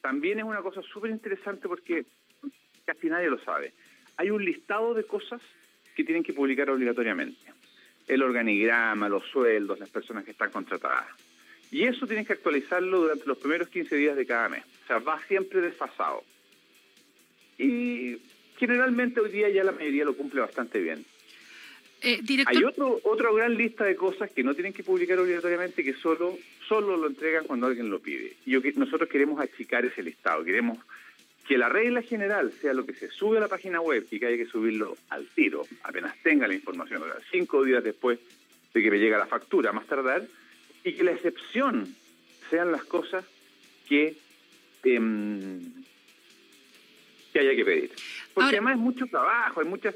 También 0.00 0.38
es 0.38 0.44
una 0.44 0.62
cosa 0.62 0.80
súper 0.82 1.10
interesante 1.10 1.68
porque 1.68 2.06
casi 2.84 3.08
nadie 3.08 3.28
lo 3.28 3.42
sabe. 3.44 3.72
Hay 4.16 4.30
un 4.30 4.44
listado 4.44 4.94
de 4.94 5.04
cosas 5.04 5.40
que 5.94 6.04
tienen 6.04 6.22
que 6.22 6.32
publicar 6.32 6.70
obligatoriamente. 6.70 7.52
El 8.06 8.22
organigrama, 8.22 9.08
los 9.08 9.24
sueldos, 9.26 9.78
las 9.78 9.90
personas 9.90 10.24
que 10.24 10.30
están 10.30 10.50
contratadas. 10.50 11.06
Y 11.70 11.84
eso 11.84 12.06
tienen 12.06 12.24
que 12.24 12.32
actualizarlo 12.32 13.02
durante 13.02 13.26
los 13.26 13.38
primeros 13.38 13.68
15 13.68 13.94
días 13.96 14.16
de 14.16 14.24
cada 14.26 14.48
mes. 14.48 14.64
O 14.84 14.86
sea, 14.86 14.98
va 15.00 15.20
siempre 15.26 15.60
desfasado. 15.60 16.24
Y 17.58 18.16
generalmente 18.56 19.20
hoy 19.20 19.30
día 19.30 19.48
ya 19.50 19.64
la 19.64 19.72
mayoría 19.72 20.04
lo 20.04 20.16
cumple 20.16 20.40
bastante 20.40 20.80
bien. 20.80 21.04
Eh, 22.00 22.20
director, 22.22 22.56
Hay 22.56 22.64
otro, 22.64 23.00
otra 23.04 23.32
gran 23.32 23.56
lista 23.56 23.84
de 23.84 23.96
cosas 23.96 24.30
que 24.30 24.44
no 24.44 24.54
tienen 24.54 24.72
que 24.72 24.84
publicar 24.84 25.18
obligatoriamente 25.18 25.82
que 25.82 25.94
solo, 25.94 26.38
solo 26.68 26.96
lo 26.96 27.08
entregan 27.08 27.44
cuando 27.44 27.66
alguien 27.66 27.90
lo 27.90 27.98
pide. 27.98 28.34
Y 28.46 28.52
yo 28.52 28.60
nosotros 28.76 29.08
queremos 29.08 29.40
achicar 29.40 29.84
ese 29.84 30.02
listado, 30.02 30.44
queremos 30.44 30.78
que 31.48 31.56
la 31.58 31.68
regla 31.70 32.02
general 32.02 32.52
sea 32.60 32.74
lo 32.74 32.84
que 32.84 32.92
se 32.94 33.08
sube 33.08 33.38
a 33.38 33.40
la 33.40 33.48
página 33.48 33.80
web 33.80 34.06
y 34.10 34.20
que 34.20 34.26
haya 34.26 34.36
que 34.36 34.46
subirlo 34.46 34.96
al 35.08 35.26
tiro, 35.28 35.66
apenas 35.82 36.14
tenga 36.22 36.46
la 36.46 36.54
información, 36.54 37.02
o 37.02 37.06
sea, 37.06 37.16
cinco 37.32 37.64
días 37.64 37.82
después 37.82 38.18
de 38.74 38.82
que 38.82 38.90
me 38.90 38.98
llega 38.98 39.16
la 39.16 39.26
factura, 39.26 39.72
más 39.72 39.86
tardar, 39.86 40.26
y 40.84 40.92
que 40.92 41.02
la 41.02 41.12
excepción 41.12 41.88
sean 42.50 42.70
las 42.70 42.84
cosas 42.84 43.24
que, 43.88 44.14
em, 44.84 45.58
que 47.32 47.38
haya 47.38 47.56
que 47.56 47.64
pedir. 47.64 47.90
Porque 48.34 48.44
Ahora- 48.44 48.48
además 48.58 48.74
es 48.74 48.80
mucho 48.80 49.06
trabajo, 49.06 49.60
hay 49.60 49.66
muchas, 49.66 49.94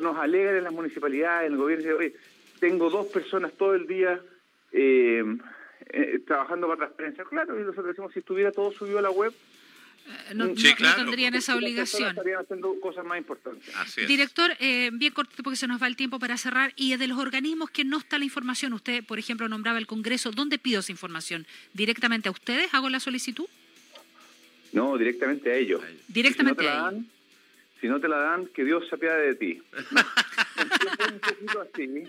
nos 0.00 0.16
alegan 0.18 0.56
en 0.56 0.64
las 0.64 0.72
municipalidades, 0.72 1.46
en 1.46 1.52
el 1.54 1.58
gobierno, 1.58 1.96
oye, 1.96 2.14
tengo 2.60 2.88
dos 2.90 3.06
personas 3.06 3.52
todo 3.52 3.74
el 3.74 3.86
día 3.86 4.20
eh, 4.72 5.24
eh, 5.90 6.18
trabajando 6.26 6.66
para 6.66 6.78
transparencia. 6.78 7.24
Claro, 7.24 7.58
y 7.58 7.62
nosotros 7.62 7.86
decimos, 7.88 8.12
si 8.12 8.20
estuviera 8.20 8.50
todo 8.52 8.72
subido 8.72 8.98
a 8.98 9.02
la 9.02 9.10
web, 9.10 9.32
eh, 10.30 10.34
no, 10.34 10.46
Sí, 10.56 10.62
no- 10.64 10.70
no 10.70 10.76
claro. 10.76 11.02
tendrían 11.04 11.34
esa 11.34 11.56
obligación. 11.56 12.10
Estarían 12.10 12.40
haciendo 12.40 12.78
cosas 12.80 13.04
más 13.04 13.18
importantes. 13.18 13.74
Así 13.76 14.02
es. 14.02 14.08
Director, 14.08 14.52
eh, 14.60 14.90
bien 14.92 15.12
cortito 15.12 15.42
porque 15.42 15.56
se 15.56 15.66
nos 15.66 15.82
va 15.82 15.86
el 15.88 15.96
tiempo 15.96 16.18
para 16.18 16.36
cerrar. 16.38 16.72
Y 16.76 16.96
de 16.96 17.06
los 17.08 17.18
organismos 17.18 17.70
que 17.70 17.84
no 17.84 17.98
está 17.98 18.18
la 18.18 18.24
información, 18.24 18.72
usted, 18.72 19.04
por 19.04 19.18
ejemplo, 19.18 19.48
nombraba 19.48 19.78
el 19.78 19.86
Congreso, 19.86 20.30
¿dónde 20.30 20.58
pido 20.58 20.80
esa 20.80 20.92
información? 20.92 21.46
¿Directamente 21.74 22.28
a 22.28 22.32
ustedes 22.32 22.72
hago 22.72 22.88
la 22.88 23.00
solicitud? 23.00 23.46
No, 24.72 24.96
directamente 24.98 25.50
a 25.50 25.56
ellos. 25.56 25.82
Directamente 26.08 26.62
si 26.62 26.68
no 26.68 26.72
te 26.72 26.78
a 26.78 26.90
ellos. 26.90 27.04
Si 27.86 27.90
no 27.92 28.00
te 28.00 28.08
la 28.08 28.18
dan, 28.18 28.46
que 28.48 28.64
Dios 28.64 28.84
se 28.88 28.96
apiade 28.96 29.28
de 29.28 29.34
ti. 29.36 29.62
un 31.12 31.20
poquito 31.20 31.60
así. 31.60 32.04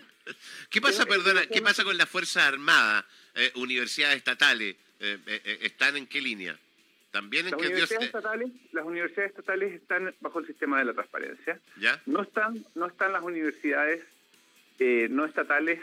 ¿Qué 0.71 0.81
pasa, 0.81 1.05
Pero, 1.05 1.15
eh, 1.21 1.23
perdona, 1.23 1.41
pero- 1.41 1.53
qué 1.53 1.61
pasa 1.61 1.83
con 1.83 1.95
las 1.97 2.09
Fuerzas 2.09 2.43
Armadas, 2.47 3.05
eh, 3.35 3.51
universidades 3.55 4.17
estatales? 4.17 4.75
Eh, 4.99 5.17
eh, 5.27 5.41
eh, 5.45 5.57
¿Están 5.61 5.97
en 5.97 6.07
qué 6.07 6.19
línea? 6.19 6.57
¿También 7.11 7.45
en 7.45 7.51
Las 7.51 7.61
universidades, 7.61 8.03
eh, 8.03 8.05
estatales, 8.07 8.49
las 8.71 8.85
universidades 8.85 9.29
estatales 9.31 9.73
están 9.73 10.13
bajo 10.19 10.39
el 10.39 10.47
sistema 10.47 10.79
de 10.79 10.85
la 10.85 10.93
transparencia. 10.93 11.59
¿Ya? 11.79 12.01
No 12.07 12.23
están, 12.23 12.65
no 12.75 12.87
están 12.87 13.13
las 13.13 13.21
universidades 13.23 14.03
eh, 14.79 15.07
no 15.09 15.25
estatales, 15.25 15.79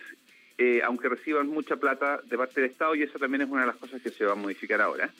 eh, 0.58 0.82
aunque 0.84 1.08
reciban 1.08 1.46
mucha 1.48 1.76
plata 1.76 2.20
de 2.24 2.36
parte 2.36 2.60
del 2.60 2.70
Estado, 2.70 2.94
y 2.96 3.02
eso 3.04 3.18
también 3.18 3.42
es 3.42 3.48
una 3.48 3.60
de 3.62 3.66
las 3.68 3.76
cosas 3.76 4.02
que 4.02 4.10
se 4.10 4.24
va 4.24 4.32
a 4.32 4.36
modificar 4.36 4.80
ahora. 4.80 5.10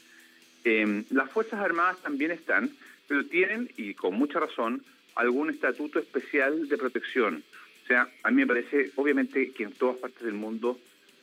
Eh, 0.64 1.04
las 1.11 1.31
Fuerzas 1.31 1.61
Armadas 1.61 1.99
también 2.02 2.31
están, 2.33 2.71
pero 3.08 3.25
tienen, 3.26 3.70
y 3.76 3.94
con 3.94 4.14
mucha 4.14 4.40
razón, 4.40 4.82
algún 5.14 5.50
estatuto 5.50 5.99
especial 5.99 6.68
de 6.68 6.78
protección. 6.78 7.42
O 7.84 7.87
sea, 7.87 8.08
a 8.23 8.30
mí 8.30 8.37
me 8.37 8.46
parece, 8.46 8.90
obviamente, 8.96 9.52
que 9.52 9.64
en 9.64 9.73
todas 9.73 9.99
partes 9.99 10.23
del 10.23 10.34
mundo 10.34 10.78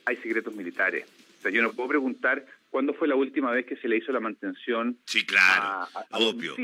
hay 0.06 0.18
secretos 0.18 0.54
militares. 0.56 1.06
O 1.40 1.42
sea, 1.42 1.52
yo 1.52 1.62
no 1.64 1.74
puedo 1.74 1.90
preguntar 1.90 2.46
cuándo 2.70 2.94
fue 2.94 3.08
la 3.08 3.16
última 3.16 3.52
vez 3.52 3.66
que 3.66 3.76
se 3.76 3.88
le 3.90 3.98
hizo 3.98 4.12
la 4.12 4.20
mantención 4.20 4.98
Sí, 5.06 5.26
claro, 5.26 5.64
a- 5.64 6.06
a- 6.12 6.18
obvio. 6.20 6.56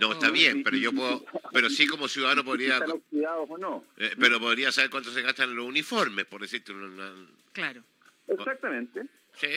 No, 0.00 0.12
está 0.12 0.30
bien, 0.30 0.62
pero 0.64 0.76
yo 0.76 0.92
puedo, 0.92 1.24
pero 1.52 1.70
sí 1.70 1.86
como 1.86 2.08
ciudadano 2.08 2.44
podría, 2.44 2.74
están 2.74 2.90
oxidados 2.90 3.48
o 3.48 3.58
no. 3.58 3.84
eh, 3.96 4.10
pero 4.18 4.40
podría 4.40 4.72
saber 4.72 4.90
cuánto 4.90 5.10
se 5.12 5.22
gastan 5.22 5.50
en 5.50 5.56
los 5.56 5.66
uniformes, 5.66 6.24
por 6.26 6.40
decirte 6.42 6.72
una... 6.72 6.86
una- 6.86 7.26
Claro. 7.52 7.82
Exactamente. 8.26 9.02
¿Sí? 9.40 9.48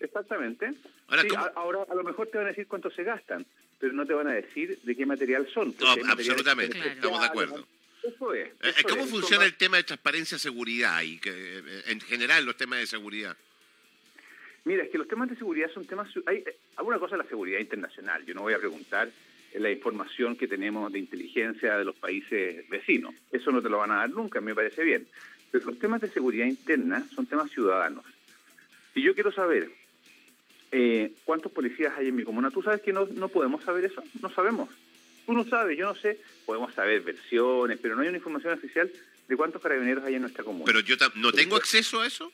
Exactamente. 0.00 0.72
Ahora, 1.08 1.22
a, 1.36 1.52
ahora 1.60 1.78
a 1.90 1.94
lo 1.94 2.04
mejor 2.04 2.28
te 2.28 2.38
van 2.38 2.46
a 2.46 2.50
decir 2.50 2.66
cuánto 2.66 2.90
se 2.90 3.04
gastan, 3.04 3.46
pero 3.78 3.92
no 3.92 4.06
te 4.06 4.12
van 4.14 4.28
a 4.28 4.32
decir 4.32 4.78
de 4.82 4.96
qué 4.96 5.06
material 5.06 5.48
son. 5.52 5.74
No, 5.80 5.88
absolutamente, 6.10 6.76
Claro. 6.76 6.90
estamos 6.90 7.20
de 7.20 7.26
acuerdo. 7.26 7.66
Eso 8.02 8.34
es. 8.34 8.48
Eh, 8.48 8.52
eso 8.76 8.88
¿Cómo 8.88 9.04
es. 9.04 9.10
funciona 9.10 9.44
el 9.44 9.54
tema 9.54 9.78
de 9.78 9.84
transparencia 9.84 10.38
seguridad 10.38 11.00
y 11.02 11.18
que, 11.18 11.30
eh, 11.30 11.82
en 11.86 12.00
general 12.00 12.44
los 12.44 12.56
temas 12.56 12.80
de 12.80 12.86
seguridad? 12.86 13.36
Mira, 14.64 14.82
es 14.84 14.90
que 14.90 14.98
los 14.98 15.08
temas 15.08 15.28
de 15.28 15.36
seguridad 15.36 15.70
son 15.72 15.86
temas... 15.86 16.08
Hay 16.26 16.38
eh, 16.38 16.56
alguna 16.76 16.98
cosa 16.98 17.16
de 17.16 17.22
la 17.22 17.28
seguridad 17.28 17.60
internacional. 17.60 18.24
Yo 18.24 18.34
no 18.34 18.42
voy 18.42 18.54
a 18.54 18.58
preguntar 18.58 19.08
eh, 19.52 19.60
la 19.60 19.70
información 19.70 20.36
que 20.36 20.48
tenemos 20.48 20.92
de 20.92 20.98
inteligencia 20.98 21.76
de 21.78 21.84
los 21.84 21.96
países 21.96 22.68
vecinos. 22.68 23.14
Eso 23.30 23.50
no 23.52 23.62
te 23.62 23.68
lo 23.68 23.78
van 23.78 23.90
a 23.92 23.96
dar 23.96 24.10
nunca, 24.10 24.40
me 24.40 24.54
parece 24.54 24.82
bien. 24.84 25.06
Pero 25.50 25.66
los 25.66 25.78
temas 25.78 26.00
de 26.00 26.08
seguridad 26.08 26.46
interna 26.46 27.06
son 27.14 27.26
temas 27.26 27.50
ciudadanos. 27.50 28.04
Si 28.94 29.02
yo 29.02 29.14
quiero 29.14 29.32
saber 29.32 29.70
eh, 30.72 31.12
cuántos 31.24 31.52
policías 31.52 31.92
hay 31.98 32.08
en 32.08 32.16
mi 32.16 32.24
comuna, 32.24 32.50
¿tú 32.50 32.62
sabes 32.62 32.80
que 32.80 32.92
no, 32.92 33.06
no 33.06 33.28
podemos 33.28 33.62
saber 33.64 33.84
eso? 33.84 34.02
No 34.22 34.30
sabemos. 34.30 34.70
Tú 35.26 35.32
no 35.32 35.44
sabes, 35.44 35.76
yo 35.76 35.86
no 35.86 35.94
sé. 35.94 36.18
Podemos 36.46 36.72
saber 36.74 37.00
versiones, 37.02 37.78
pero 37.82 37.96
no 37.96 38.02
hay 38.02 38.08
una 38.08 38.18
información 38.18 38.54
oficial 38.54 38.90
de 39.28 39.36
cuántos 39.36 39.60
carabineros 39.60 40.04
hay 40.04 40.14
en 40.14 40.22
nuestra 40.22 40.44
comuna. 40.44 40.64
Pero 40.66 40.80
yo 40.80 40.96
no 41.16 41.32
tengo 41.32 41.56
acceso 41.56 42.00
a 42.00 42.06
eso. 42.06 42.32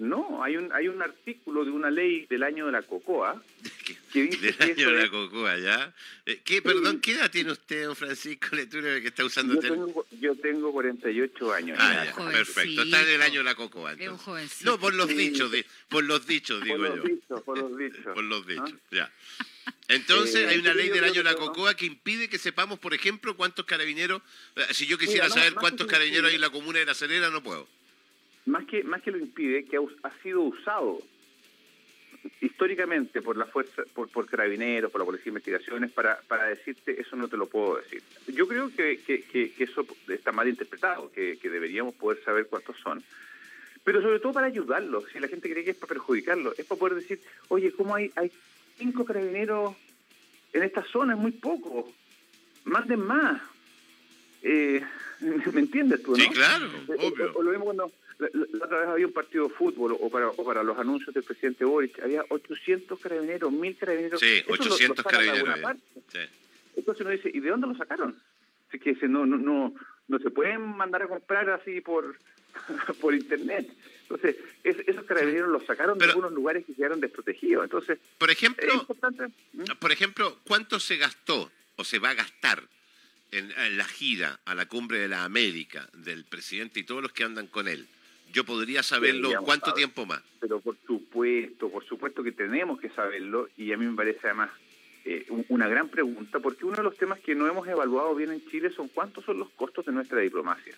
No, 0.00 0.42
hay 0.42 0.56
un 0.56 0.72
hay 0.72 0.88
un 0.88 1.02
artículo 1.02 1.62
de 1.62 1.70
una 1.70 1.90
ley 1.90 2.24
del 2.24 2.42
año 2.42 2.64
de 2.64 2.72
la 2.72 2.80
cocoa 2.80 3.42
que 4.12 4.22
dice 4.22 4.46
Del 4.46 4.56
que 4.56 4.64
año 4.64 4.72
eso 4.72 4.90
de 4.92 4.96
la 4.96 5.02
es- 5.04 5.10
cocoa, 5.10 5.58
¿ya? 5.58 5.94
Eh, 6.24 6.40
¿qué, 6.42 6.62
perdón, 6.62 7.00
¿qué 7.00 7.12
edad 7.12 7.30
tiene 7.30 7.52
usted, 7.52 7.84
don 7.84 7.94
Francisco 7.94 8.56
Letura, 8.56 8.98
que 9.02 9.08
está 9.08 9.26
usando 9.26 9.54
yo 9.54 9.60
tengo, 9.60 10.06
yo 10.18 10.34
tengo 10.36 10.72
48 10.72 11.52
años. 11.52 11.76
Ah, 11.78 12.04
ya. 12.06 12.14
perfecto. 12.30 12.82
Está 12.82 13.02
en 13.02 13.08
el 13.10 13.20
año 13.22 13.40
de 13.40 13.44
la 13.44 13.54
cocoa. 13.54 13.90
Es 13.92 13.96
un 13.98 14.02
entonces. 14.02 14.24
jovencito. 14.24 14.70
No, 14.70 14.80
por 14.80 14.94
los 14.94 15.08
Sí. 15.10 15.14
dichos, 15.16 15.52
di- 15.52 15.64
por 15.90 16.02
los 16.04 16.26
dichos, 16.26 16.62
digo 16.64 16.76
por 16.78 16.88
los 16.88 16.96
yo. 16.96 17.02
dichos, 17.02 17.42
por 17.42 17.58
los 17.58 17.76
dichos. 17.78 18.14
Por 18.14 18.24
los 18.24 18.46
dichos, 18.46 18.72
¿Ah? 18.72 18.78
ya. 18.90 19.12
Entonces, 19.88 20.36
Eh, 20.36 20.48
hay 20.48 20.58
una 20.60 20.72
ley 20.72 20.88
del 20.88 21.04
año 21.04 21.14
de 21.14 21.24
la 21.24 21.34
que 21.34 21.40
no. 21.40 21.46
cocoa 21.48 21.74
que 21.74 21.84
impide 21.84 22.28
que 22.30 22.38
sepamos, 22.38 22.78
por 22.78 22.94
ejemplo, 22.94 23.36
cuántos 23.36 23.66
carabineros. 23.66 24.22
eh, 24.56 24.62
Si 24.72 24.86
yo 24.86 24.96
quisiera 24.96 25.24
Mira, 25.26 25.28
no, 25.28 25.42
saber 25.42 25.54
cuántos 25.54 25.86
que 25.86 25.92
carabineros 25.92 26.30
hay 26.30 26.36
en 26.36 26.40
la 26.40 26.48
comuna 26.50 26.78
de 26.78 26.86
La 26.86 26.94
Serena, 26.94 27.28
no 27.28 27.42
puedo. 27.42 27.68
Más 28.46 28.64
que 28.66 28.82
más 28.84 29.02
que 29.02 29.10
lo 29.10 29.18
impide, 29.18 29.64
que 29.64 29.76
ha, 29.76 29.80
ha 30.02 30.22
sido 30.22 30.40
usado 30.42 31.00
históricamente 32.40 33.22
por 33.22 33.36
la 33.36 33.46
fuerza, 33.46 33.82
por, 33.94 34.08
por 34.10 34.26
carabineros, 34.26 34.90
por 34.90 35.00
la 35.00 35.04
policía 35.06 35.24
de 35.26 35.30
investigaciones, 35.30 35.90
para, 35.92 36.20
para 36.28 36.44
decirte 36.46 37.00
eso 37.00 37.16
no 37.16 37.28
te 37.28 37.36
lo 37.36 37.46
puedo 37.46 37.76
decir. 37.78 38.02
Yo 38.28 38.46
creo 38.46 38.70
que, 38.74 38.98
que, 39.06 39.22
que- 39.22 39.52
que 39.52 39.64
eso 39.64 39.86
está 40.08 40.32
mal 40.32 40.48
interpretado, 40.48 41.10
que, 41.12 41.38
que 41.38 41.48
deberíamos 41.48 41.94
poder 41.94 42.22
saber 42.24 42.46
cuántos 42.46 42.76
son. 42.78 43.02
Pero 43.84 44.02
sobre 44.02 44.20
todo 44.20 44.32
para 44.34 44.46
ayudarlos, 44.48 45.04
si 45.12 45.18
la 45.20 45.28
gente 45.28 45.50
cree 45.50 45.64
que 45.64 45.70
es 45.70 45.76
para 45.76 45.88
perjudicarlos, 45.94 46.58
es 46.58 46.66
para 46.66 46.78
poder 46.78 46.96
decir, 46.96 47.20
oye, 47.48 47.72
¿cómo 47.72 47.94
hay, 47.94 48.10
hay 48.16 48.30
cinco 48.78 49.04
carabineros 49.04 49.74
en 50.52 50.62
esta 50.62 50.82
zona? 50.84 51.14
Es 51.14 51.18
muy 51.18 51.32
poco. 51.32 51.90
Manden 52.64 53.00
más. 53.00 53.40
Eh, 54.42 54.82
¿Me 55.20 55.60
entiendes 55.60 56.02
tú, 56.02 56.10
no? 56.12 56.16
Sí, 56.16 56.28
claro, 56.30 56.66
Eh, 56.66 56.96
obvio. 56.98 57.32
O, 57.34 57.38
o 57.38 57.42
lo 57.42 57.50
mismo 57.50 57.64
cuando 57.66 57.92
la, 58.20 58.28
la- 58.32 58.46
la 58.58 58.64
otra 58.66 58.80
vez 58.80 58.88
había 58.88 59.06
un 59.06 59.12
partido 59.12 59.48
de 59.48 59.54
fútbol 59.54 59.96
o 59.98 60.10
para, 60.10 60.28
o 60.28 60.44
para 60.44 60.62
los 60.62 60.78
anuncios 60.78 61.14
del 61.14 61.24
presidente 61.24 61.64
Boric, 61.64 62.00
había 62.02 62.24
800 62.28 62.98
carabineros, 63.00 63.50
1000 63.52 63.76
carabineros. 63.76 64.20
Sí, 64.20 64.26
Eso 64.46 64.48
lo- 64.50 64.56
lo 64.56 64.62
800 64.64 64.96
sacan 65.04 65.20
de 65.20 65.26
carabineros. 65.26 65.76
Sí. 66.12 66.18
Entonces 66.76 67.00
uno 67.00 67.10
dice, 67.10 67.30
¿y 67.32 67.40
de 67.40 67.50
dónde 67.50 67.66
lo 67.66 67.74
sacaron? 67.74 68.16
Así 68.68 68.78
que 68.78 68.90
dice, 68.94 69.08
no, 69.08 69.26
no, 69.26 69.36
no, 69.36 69.74
no 70.08 70.18
se 70.18 70.30
pueden 70.30 70.60
mandar 70.76 71.02
a 71.02 71.08
comprar 71.08 71.50
así 71.50 71.80
por 71.80 72.16
por 73.00 73.14
internet. 73.14 73.68
Entonces, 74.02 74.36
esos 74.64 75.04
carabineros 75.04 75.48
los 75.50 75.64
sacaron 75.66 75.96
de 75.96 76.06
algunos 76.06 76.32
lugares 76.32 76.64
que 76.66 76.74
quedaron 76.74 77.00
desprotegidos. 77.00 77.62
Entonces, 77.62 77.98
por 78.18 78.28
ejemplo, 78.30 78.86
por 79.78 79.92
ejemplo, 79.92 80.36
¿cuánto 80.44 80.80
se 80.80 80.96
gastó 80.96 81.50
o 81.76 81.84
se 81.84 82.00
va 82.00 82.10
a 82.10 82.14
gastar 82.14 82.60
en, 83.30 83.52
la 83.76 83.84
gira 83.84 84.40
a 84.44 84.56
la 84.56 84.66
cumbre 84.66 84.98
de 84.98 85.06
la 85.06 85.22
América 85.22 85.88
del 85.92 86.24
presidente 86.24 86.80
y 86.80 86.82
todos 86.82 87.02
los 87.02 87.12
que 87.12 87.22
andan 87.22 87.46
con 87.46 87.68
él? 87.68 87.86
Yo 88.32 88.44
podría 88.44 88.82
saberlo 88.82 89.30
cuánto 89.44 89.72
tiempo 89.74 90.06
más. 90.06 90.22
Pero 90.40 90.60
por 90.60 90.76
supuesto, 90.86 91.68
por 91.70 91.84
supuesto 91.84 92.22
que 92.22 92.32
tenemos 92.32 92.80
que 92.80 92.90
saberlo 92.90 93.48
y 93.56 93.72
a 93.72 93.76
mí 93.76 93.86
me 93.86 93.96
parece 93.96 94.20
además 94.24 94.50
eh, 95.04 95.26
una 95.48 95.68
gran 95.68 95.88
pregunta 95.88 96.38
porque 96.40 96.64
uno 96.64 96.76
de 96.76 96.82
los 96.82 96.96
temas 96.96 97.20
que 97.20 97.34
no 97.34 97.46
hemos 97.46 97.66
evaluado 97.66 98.14
bien 98.14 98.30
en 98.32 98.44
Chile 98.48 98.70
son 98.70 98.88
cuántos 98.88 99.24
son 99.24 99.38
los 99.38 99.50
costos 99.50 99.86
de 99.86 99.92
nuestra 99.92 100.20
diplomacia 100.20 100.74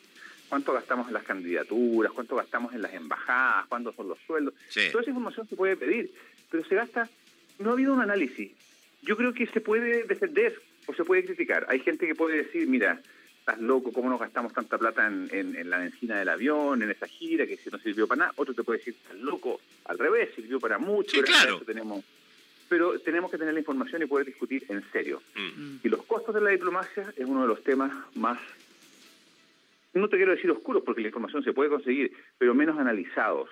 cuánto 0.53 0.75
gastamos 0.75 1.09
en 1.09 1.15
las 1.15 1.23
candidaturas, 1.23 2.13
cuánto 2.13 2.37
gastamos 2.37 2.75
en 2.75 2.83
las 2.83 2.93
embajadas, 2.93 3.65
cuántos 3.69 3.97
son 3.97 4.09
los 4.09 4.19
sueldos. 4.27 4.53
Toda 4.93 5.01
esa 5.01 5.09
información 5.09 5.49
se 5.49 5.57
puede 5.57 5.79
pedir, 5.79 6.13
pero 6.51 6.63
se 6.63 6.75
gasta, 6.75 7.09
no 7.59 7.71
ha 7.71 7.73
habido 7.73 7.95
un 7.95 8.03
análisis. 8.03 8.53
Yo 9.01 9.17
creo 9.17 9.33
que 9.33 9.47
se 9.47 9.63
puede 9.63 10.05
defender 10.05 10.61
o 10.85 10.93
se 10.93 11.07
puede 11.07 11.25
criticar. 11.25 11.65
Hay 11.71 11.81
gente 11.81 12.07
que 12.07 12.15
puede 12.15 12.37
decir, 12.37 12.69
mira, 12.69 13.01
estás 13.43 13.61
loco, 13.61 13.93
¿cómo 13.93 14.09
nos 14.09 14.21
gastamos 14.21 14.53
tanta 14.53 14.79
plata 14.79 15.07
en, 15.07 15.69
la 15.69 15.79
benzina 15.79 16.17
del 16.17 16.29
avión, 16.29 16.81
en 16.81 16.91
esa 16.93 17.09
gira, 17.09 17.45
que 17.45 17.57
si 17.57 17.71
no 17.71 17.79
sirvió 17.79 18.07
para 18.07 18.21
nada? 18.21 18.33
Otro 18.37 18.55
te 18.55 18.63
puede 18.63 18.79
decir, 18.79 18.95
estás 18.95 19.19
loco, 19.19 19.61
al 19.87 19.99
revés, 19.99 20.31
sirvió 20.35 20.61
para 20.61 20.79
mucho. 20.79 21.17
Sí, 21.17 21.23
claro. 21.23 21.61
tenemos 21.61 22.05
pero 22.69 22.99
tenemos 23.01 23.31
que 23.31 23.37
tener 23.37 23.53
la 23.53 23.61
información 23.61 24.01
y 24.01 24.07
poder 24.07 24.25
discutir 24.25 24.65
en 24.71 24.83
serio. 24.93 25.21
Mm. 25.35 25.77
Y 25.85 25.89
los 25.91 26.05
costos 26.05 26.35
de 26.35 26.41
la 26.41 26.49
diplomacia 26.49 27.13
es 27.15 27.27
uno 27.27 27.43
de 27.43 27.49
los 27.49 27.63
temas 27.63 27.93
más 28.15 28.39
no 29.95 30.09
te 30.09 30.17
quiero 30.17 30.33
decir 30.33 30.51
oscuros 30.51 30.83
porque 30.85 31.03
la 31.03 31.09
información 31.09 31.45
se 31.45 31.53
puede 31.53 31.71
conseguir, 31.71 32.13
pero 32.39 32.55
menos 32.55 32.79
analizados. 32.79 33.51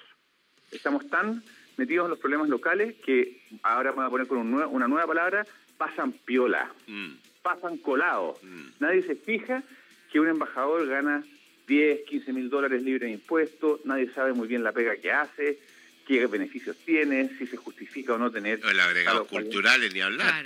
Estamos 0.71 1.09
tan 1.11 1.43
metidos 1.77 2.07
en 2.07 2.11
los 2.11 2.19
problemas 2.19 2.49
locales 2.49 2.97
que 3.05 3.43
ahora 3.63 3.91
vamos 3.91 4.07
a 4.07 4.11
poner 4.11 4.27
con 4.27 4.55
una 4.55 4.89
nueva 4.89 5.07
palabra, 5.07 5.47
pasan 5.77 6.13
piola, 6.13 6.71
mm. 6.87 7.11
pasan 7.43 7.77
colado. 7.79 8.39
Mm. 8.43 8.67
Nadie 8.79 9.03
se 9.03 9.17
fija 9.17 9.63
que 10.11 10.21
un 10.21 10.29
embajador 10.29 10.87
gana 10.87 11.25
10, 11.67 12.03
15 12.03 12.33
mil 12.33 12.51
dólares 12.51 12.83
libres 12.83 13.09
de 13.09 13.13
impuestos, 13.15 13.85
nadie 13.85 14.11
sabe 14.13 14.33
muy 14.33 14.49
bien 14.49 14.65
la 14.65 14.73
pega 14.73 14.97
que 14.97 15.13
hace, 15.13 15.59
qué 16.07 16.27
beneficios 16.27 16.77
tiene, 16.85 17.31
si 17.39 17.47
se 17.47 17.57
justifica 17.57 18.15
o 18.15 18.19
no 18.19 18.31
tener... 18.31 18.61
El 18.69 18.81
agregado 18.81 19.27
cultural, 19.27 19.81
ni 19.93 20.01
hablar. 20.01 20.45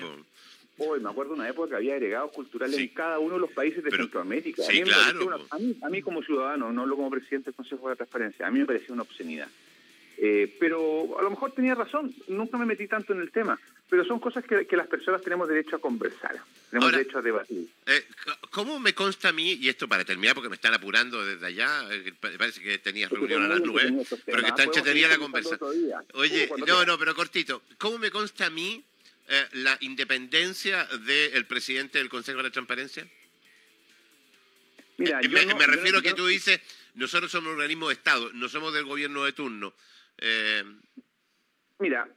Hoy 0.77 1.01
me 1.01 1.09
acuerdo 1.09 1.35
de 1.35 1.41
una 1.41 1.49
época 1.49 1.71
que 1.71 1.77
había 1.77 1.95
agregados 1.95 2.33
culturales 2.33 2.79
en 2.79 2.89
cada 2.89 3.21
uno 3.21 3.35
de 3.35 3.41
los 3.41 3.53
países 3.53 3.83
de 3.83 3.91
Centroamérica. 3.91 4.63
Sí, 4.65 4.81
a, 4.81 4.85
mí 4.85 4.91
claro. 4.91 5.47
a, 5.83 5.89
mí, 5.89 6.03
como 6.03 6.23
ciudadano, 6.23 6.73
no 6.73 6.83
hablo 6.83 6.97
como 6.97 7.11
presidente 7.11 7.47
del 7.47 7.55
Consejo 7.55 7.89
de 7.89 7.97
Transparencia, 7.97 8.47
a 8.47 8.51
mí 8.51 8.59
me 8.59 8.67
parecía 8.67 8.93
una 8.93 9.03
obscenidad. 9.03 9.49
Eh, 10.19 10.55
pero 10.61 11.19
a 11.19 11.23
lo 11.23 11.31
mejor 11.31 11.53
tenía 11.53 11.75
razón, 11.75 12.15
nunca 12.29 12.59
me 12.59 12.67
metí 12.67 12.87
tanto 12.87 13.13
en 13.13 13.21
el 13.21 13.31
tema, 13.31 13.59
pero 13.95 14.05
son 14.05 14.19
cosas 14.19 14.45
que, 14.45 14.77
las 14.77 14.89
personas 14.89 15.23
tenemos 15.23 15.49
derecho 15.49 15.77
a 15.77 15.79
conversar, 15.79 16.37
tenemos 16.69 16.91
derecho 16.91 17.19
a 17.19 17.23
debatir. 17.23 17.69
Eh, 17.87 18.05
¿Cómo 18.51 18.81
me 18.81 18.93
consta 18.93 19.29
a 19.29 19.33
mí, 19.33 19.53
y 19.53 19.69
esto 19.69 19.87
para 19.87 20.05
terminar 20.05 20.35
porque 20.35 20.49
me 20.49 20.57
están 20.57 20.75
apurando 20.75 21.25
desde 21.25 21.47
allá, 21.47 21.87
eh, 21.93 22.13
parece 22.21 22.61
que 22.61 22.79
tenías 22.79 23.09
reunión 23.09 23.45
a 23.45 23.47
las 23.47 23.61
nueve, 23.61 24.05
pero 24.27 24.43
que 24.43 24.49
está 24.49 24.65
entretenida 24.65 25.07
la 25.07 25.19
conversación. 25.19 25.61
Oye, 26.15 26.51
no, 26.67 26.85
no, 26.85 26.99
pero 26.99 27.15
cortito, 27.15 27.63
¿cómo 27.79 27.99
me 27.99 28.11
consta 28.11 28.47
a 28.47 28.51
mí 28.51 28.83
eh, 29.29 29.47
la 29.53 29.79
independencia 29.83 30.87
del 30.87 31.47
presidente 31.47 31.99
del 31.99 32.09
Consejo 32.09 32.39
de 32.39 32.43
la 32.43 32.51
Transparencia? 32.51 33.09
Mira, 34.97 35.21
eh, 35.21 35.29
me, 35.29 35.67
refiero 35.69 35.99
a 35.99 36.03
que 36.03 36.15
tú 36.15 36.27
dices, 36.27 36.61
nosotros 36.95 37.31
somos 37.31 37.47
un 37.47 37.61
organismo 37.61 37.87
de 37.87 37.95
Estado, 37.95 38.33
no 38.33 38.49
somos 38.49 38.75
del 38.75 38.87
gobierno 38.87 39.25
de 39.25 39.33
turno. 39.35 39.73
Eh, 40.19 40.65
Mira, 41.79 42.09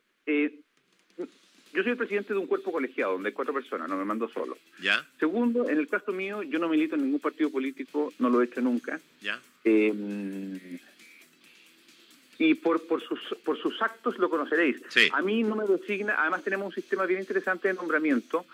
yo 1.74 1.84
soy 1.84 1.92
el 1.92 1.98
presidente 1.98 2.34
de 2.34 2.40
un 2.40 2.48
cuerpo 2.48 2.72
colegiado 2.72 3.14
donde 3.14 3.30
hay 3.30 3.34
cuatro 3.34 3.54
personas, 3.54 3.88
no 3.90 3.98
me 3.98 4.06
mando 4.06 4.30
solo. 4.30 4.58
¿Ya? 4.82 5.06
Segundo, 5.20 5.70
en 5.70 5.78
el 5.78 5.88
caso 5.88 6.12
mío, 6.12 6.44
yo 6.44 6.60
no 6.60 6.70
milito 6.70 6.96
en 6.96 7.04
ningún 7.04 7.20
partido 7.20 7.50
político, 7.50 8.14
no 8.20 8.30
lo 8.30 8.42
he 8.42 8.46
hecho 8.46 8.62
nunca. 8.62 9.00
¿Ya? 9.22 9.40
y 12.40 12.54
por, 12.54 12.86
por, 12.88 13.02
sus, 13.02 13.20
por 13.44 13.58
sus 13.58 13.82
actos 13.82 14.18
lo 14.18 14.30
conoceréis. 14.30 14.78
A 15.12 15.22
mí 15.22 15.44
no 15.44 15.56
me 15.56 15.66
designa, 15.66 16.16
además 16.18 16.44
tenemos 16.44 16.68
un 16.68 16.74
sistema 16.74 17.06
bien 17.06 17.20
interesante 17.20 17.68
de 17.68 17.74
nombramiento 17.74 18.46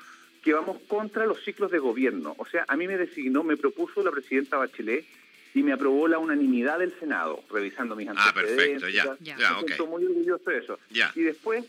que 0.42 0.54
vamos 0.54 0.78
contra 0.88 1.26
los 1.26 1.44
ciclos 1.44 1.72
de 1.72 1.80
gobierno. 1.80 2.36
O 2.38 2.46
sea, 2.46 2.66
a 2.68 2.76
mí 2.76 2.88
me 2.88 2.98
designó, 2.98 3.44
me 3.44 3.58
propuso 3.58 4.04
la 4.04 4.12
presidenta 4.12 4.58
Bachelet 4.58 5.06
y 5.54 5.64
me 5.64 5.72
aprobó 5.72 6.08
la 6.08 6.18
unanimidad 6.18 6.80
del 6.80 6.94
Senado, 7.00 7.44
revisando 7.52 7.96
mis 7.96 8.10
antecedentes. 8.10 8.84
Ah, 8.84 8.88
perfecto, 8.88 8.90
ya. 8.90 9.18
ya. 9.20 9.54
Me 9.54 9.68
siento 9.68 9.88
muy 9.88 10.06
orgulloso 10.06 10.50
de 10.50 10.58
eso. 10.58 10.80
Y 11.16 11.22
después, 11.22 11.66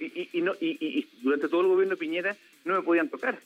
y, 0.00 0.28
y, 0.32 0.40
y, 0.60 1.08
durante 1.22 1.48
todo 1.48 1.62
el 1.62 1.66
gobierno 1.68 1.94
de 1.94 1.98
Piñera, 1.98 2.36
no 2.64 2.74
me 2.74 2.82
podían 2.82 3.08
tocar 3.08 3.38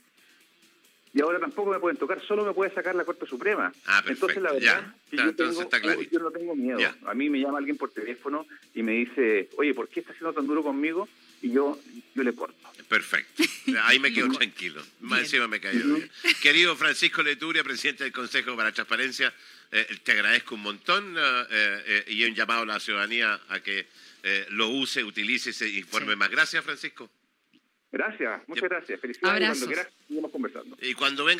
y 1.13 1.21
ahora 1.21 1.41
tampoco 1.41 1.73
me 1.73 1.81
pueden 1.81 1.97
tocar, 1.97 2.21
solo 2.23 2.45
me 2.45 2.53
puede 2.53 2.73
sacar 2.73 2.95
la 2.95 3.05
Corte 3.05 3.27
Suprema. 3.27 3.73
Ah, 3.87 4.03
Entonces, 4.07 4.41
la 4.41 4.53
verdad, 4.53 4.95
yo, 5.11 5.35
tengo, 5.35 6.03
yo, 6.03 6.21
no 6.21 6.31
tengo 6.31 6.55
miedo. 6.55 6.79
A 7.07 7.15
mí 7.15 7.29
me 7.29 7.41
llama 7.41 7.59
alguien 7.59 7.77
por 7.77 7.91
teléfono 7.91 8.47
y 8.75 8.83
me 8.83 8.93
dice, 8.93 9.49
oye, 9.57 9.75
¿por 9.75 9.89
qué 9.89 10.01
está 10.01 10.13
siendo 10.13 10.33
tan 10.33 10.47
duro 10.47 10.63
conmigo? 10.63 11.09
Y 11.43 11.51
yo, 11.51 11.81
yo 12.15 12.23
le 12.23 12.33
corto. 12.33 12.57
Perfecto. 12.89 13.43
Ahí 13.83 13.99
me 13.99 14.13
quedo 14.13 14.29
tranquilo. 14.31 14.81
Más 15.01 15.21
encima 15.21 15.49
me 15.49 15.59
cayó 15.59 15.85
bien. 15.85 16.11
Querido 16.43 16.77
Francisco 16.77 17.23
Leturia, 17.23 17.65
presidente 17.65 18.05
del 18.05 18.13
Consejo 18.13 18.55
para 18.55 18.69
la 18.69 18.75
Transparencia, 18.75 19.33
eh, 19.73 19.87
te 20.05 20.13
agradezco 20.13 20.55
un 20.55 20.63
montón 20.63 21.17
eh, 21.19 21.45
eh, 21.51 22.05
y 22.09 22.23
he 22.23 22.35
llamado 22.35 22.63
a 22.63 22.67
la 22.67 22.79
ciudadanía 22.79 23.41
a 23.49 23.61
que 23.61 23.87
lo 24.51 24.69
use, 24.69 25.05
utilice 25.05 25.51
ese 25.51 25.69
informe 25.69 26.17
más. 26.17 26.31
Gracias, 26.31 26.65
Francisco. 26.65 27.11
Gracias, 27.93 28.47
muchas 28.47 28.69
gracias. 28.69 29.01
Felicidades. 29.01 29.49
Cuando 29.49 29.67
quieras, 29.67 29.89
seguimos 30.07 30.31
conversando. 30.31 30.77
Y 30.81 30.95
cuando 30.95 31.25
venga 31.25 31.39